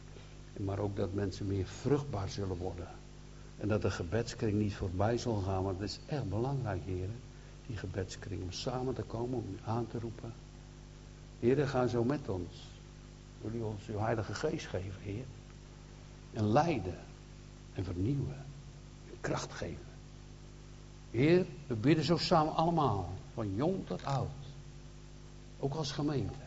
Maar 0.57 0.79
ook 0.79 0.95
dat 0.95 1.13
mensen 1.13 1.47
meer 1.47 1.65
vruchtbaar 1.65 2.29
zullen 2.29 2.57
worden. 2.57 2.87
En 3.57 3.67
dat 3.67 3.81
de 3.81 3.91
gebedskring 3.91 4.53
niet 4.53 4.75
voorbij 4.75 5.17
zal 5.17 5.35
gaan, 5.35 5.63
want 5.63 5.79
het 5.79 5.89
is 5.89 5.99
echt 6.05 6.29
belangrijk, 6.29 6.81
Heer. 6.85 7.09
Die 7.67 7.77
gebedskring, 7.77 8.41
om 8.41 8.51
samen 8.51 8.93
te 8.93 9.03
komen, 9.03 9.37
om 9.37 9.45
u 9.53 9.59
aan 9.65 9.87
te 9.87 9.99
roepen. 9.99 10.33
Heer, 11.39 11.67
ga 11.67 11.87
zo 11.87 12.03
met 12.03 12.29
ons. 12.29 12.70
Wil 13.41 13.53
u 13.53 13.61
ons 13.61 13.87
uw 13.87 13.99
heilige 13.99 14.33
geest 14.33 14.67
geven, 14.67 15.01
Heer. 15.01 15.25
En 16.33 16.45
leiden. 16.45 16.99
En 17.73 17.83
vernieuwen. 17.83 18.45
En 19.11 19.17
kracht 19.21 19.53
geven. 19.53 19.85
Heer, 21.11 21.45
we 21.67 21.75
bidden 21.75 22.05
zo 22.05 22.17
samen 22.17 22.55
allemaal. 22.55 23.13
Van 23.33 23.55
jong 23.55 23.87
tot 23.87 24.05
oud. 24.05 24.29
Ook 25.59 25.73
als 25.73 25.91
gemeente. 25.91 26.39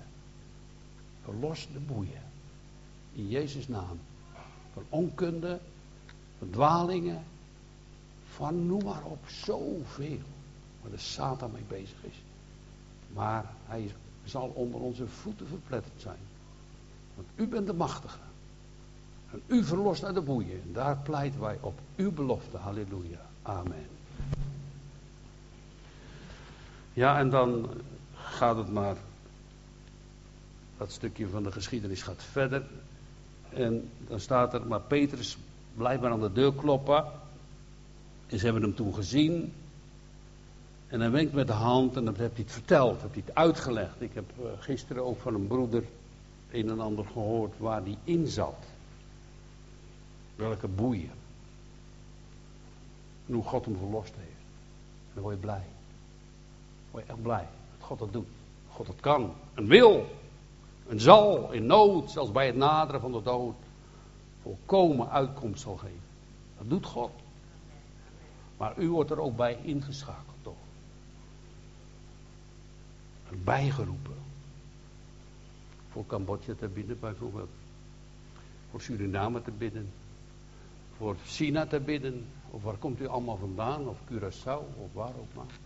Verlos 1.23 1.69
de 1.73 1.79
boeien. 1.79 2.23
In 3.13 3.29
Jezus' 3.29 3.69
naam. 3.69 3.99
Van 4.73 4.83
onkunde. 4.89 5.61
Van 6.39 6.51
dwalingen. 6.51 7.25
Van 8.25 8.67
noem 8.67 8.85
maar 8.85 9.05
op. 9.05 9.19
Zoveel. 9.27 10.21
Waar 10.81 10.91
de 10.91 10.99
Satan 10.99 11.53
mee 11.53 11.65
bezig 11.69 12.05
is. 12.05 12.23
Maar 13.13 13.53
hij 13.67 13.95
zal 14.25 14.49
onder 14.49 14.81
onze 14.81 15.07
voeten 15.07 15.47
verpletterd 15.47 16.01
zijn. 16.01 16.19
Want 17.15 17.29
u 17.35 17.47
bent 17.47 17.67
de 17.67 17.73
machtige. 17.73 18.19
En 19.31 19.43
u 19.47 19.65
verlost 19.65 20.05
uit 20.05 20.15
de 20.15 20.21
boeien. 20.21 20.63
En 20.63 20.73
daar 20.73 20.97
pleiten 20.97 21.41
wij 21.41 21.59
op 21.61 21.81
uw 21.97 22.13
belofte. 22.13 22.57
Halleluja. 22.57 23.27
Amen. 23.43 23.87
Ja, 26.93 27.19
en 27.19 27.31
dan 27.31 27.71
gaat 28.15 28.57
het 28.57 28.73
maar. 28.73 28.97
Dat 30.79 30.93
stukje 30.93 31.29
van 31.29 31.43
de 31.43 31.53
geschiedenis 31.53 32.03
gaat 32.03 32.23
verder. 32.23 32.63
En 33.51 33.89
dan 34.09 34.21
staat 34.21 34.55
er, 34.55 34.67
maar 34.67 34.81
Petrus 34.81 35.39
blijft 35.77 36.03
maar 36.03 36.11
aan 36.11 36.21
de 36.21 36.33
deur 36.33 36.55
kloppen. 36.55 37.05
En 38.27 38.39
ze 38.39 38.45
hebben 38.45 38.63
hem 38.63 38.75
toen 38.75 38.95
gezien. 38.95 39.53
En 40.89 41.01
hij 41.01 41.11
wenkt 41.11 41.33
met 41.33 41.47
de 41.47 41.53
hand 41.53 41.97
en 41.97 42.05
dan 42.05 42.15
heeft 42.17 42.35
hij 42.35 42.43
het 42.43 42.53
verteld, 42.53 43.01
heeft 43.01 43.15
hij 43.15 43.23
het 43.27 43.35
uitgelegd. 43.35 44.01
Ik 44.01 44.15
heb 44.15 44.25
eh, 44.39 44.45
gisteren 44.59 45.05
ook 45.05 45.21
van 45.21 45.35
een 45.35 45.47
broeder 45.47 45.85
een 46.55 46.71
en 46.71 46.81
ander 46.81 47.05
gehoord 47.05 47.59
waar 47.59 47.85
die 47.85 47.99
in 48.05 48.27
zat. 48.27 48.67
Welke 50.37 50.69
boeien. 50.69 51.13
En 53.27 53.35
hoe 53.35 53.45
God 53.45 53.65
hem 53.65 53.77
verlost 53.77 54.15
heeft. 54.15 54.29
En 55.09 55.13
dan 55.15 55.23
word 55.23 55.35
je 55.35 55.41
blij. 55.41 55.65
Dan 55.65 56.91
word 56.91 57.07
je 57.07 57.13
echt 57.13 57.23
blij 57.23 57.49
dat 57.79 57.87
God 57.87 57.99
dat 57.99 58.13
doet. 58.13 58.29
God 58.69 58.87
het 58.87 59.01
kan 59.01 59.33
en 59.55 59.67
wil 59.67 60.07
en 60.89 61.01
zal 61.01 61.53
in 61.53 61.67
nood, 61.67 62.11
zelfs 62.11 62.33
bij 62.33 62.47
het 62.47 62.57
naderen 62.57 63.01
van 63.01 63.13
de 63.13 63.23
dood, 63.23 63.55
volkomen 64.43 65.11
uitkomst 65.11 65.63
zal 65.63 65.77
geven. 65.77 66.03
Dat 66.59 66.71
doet 66.71 66.87
God. 66.87 67.11
Maar 68.57 68.79
u 68.79 68.91
wordt 68.91 69.11
er 69.11 69.21
ook 69.21 69.37
bij 69.37 69.59
ingeschakeld, 69.63 70.37
toch? 70.43 70.55
Bijgeroepen. 73.45 74.24
Voor 75.95 76.07
Cambodja 76.07 76.55
te 76.55 76.69
bidden 76.69 77.01
bijvoorbeeld. 77.01 77.49
Voor 78.71 78.81
Suriname 78.81 79.43
te 79.43 79.51
bidden. 79.51 79.91
Voor 80.97 81.17
China 81.25 81.67
te 81.67 81.81
bidden. 81.81 82.27
Of 82.51 82.63
waar 82.63 82.77
komt 82.77 83.01
u 83.01 83.07
allemaal 83.07 83.37
vandaan? 83.37 83.89
Of 83.89 83.99
Curaçao, 84.11 84.79
of 84.79 84.93
waar 84.93 85.13
ook 85.19 85.35
maar. 85.35 85.59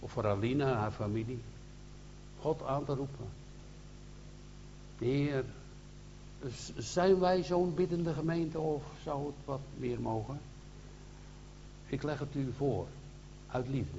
Of 0.00 0.12
voor 0.12 0.26
Alina 0.26 0.70
en 0.70 0.76
haar 0.76 0.90
familie. 0.90 1.38
God 2.40 2.62
aan 2.62 2.84
te 2.84 2.94
roepen. 2.94 3.26
Heer, 4.98 5.44
zijn 6.76 7.18
wij 7.18 7.42
zo'n 7.42 7.74
biddende 7.74 8.12
gemeente 8.12 8.58
of 8.58 8.82
zou 9.02 9.26
het 9.26 9.44
wat 9.44 9.60
meer 9.76 10.00
mogen? 10.00 10.40
Ik 11.86 12.02
leg 12.02 12.18
het 12.18 12.34
u 12.34 12.52
voor, 12.56 12.86
uit 13.50 13.68
liefde. 13.68 13.98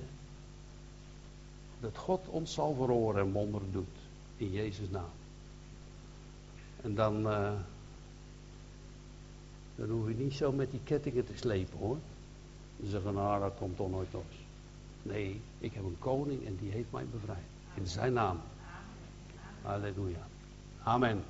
Dat 1.80 1.98
God 1.98 2.28
ons 2.28 2.54
zal 2.54 2.74
verhoren 2.74 3.26
en 3.26 3.32
wonderen 3.32 3.72
doet. 3.72 4.03
In 4.38 4.52
Jezus' 4.52 4.90
naam. 4.90 5.10
En 6.82 6.96
dan, 6.96 7.28
uh, 7.28 7.52
dan 9.76 9.90
hoef 9.90 10.08
je 10.08 10.14
niet 10.14 10.34
zo 10.34 10.52
met 10.52 10.72
die 10.72 10.80
kettingen 10.84 11.26
te 11.26 11.34
slepen 11.36 11.78
hoor. 11.78 11.98
Ze 12.84 12.90
zeggen, 12.90 13.14
nou 13.14 13.40
dat 13.40 13.54
komt 13.58 13.78
toch 13.78 13.90
nooit 13.90 14.14
los. 14.14 14.24
Nee, 15.02 15.42
ik 15.60 15.74
heb 15.74 15.84
een 15.84 16.00
koning 16.00 16.46
en 16.46 16.58
die 16.62 16.72
heeft 16.72 16.92
mij 16.92 17.06
bevrijd. 17.12 17.46
In 17.74 17.88
zijn 17.88 18.14
naam. 18.14 18.40
Halleluja. 19.62 20.28
Amen. 20.84 21.24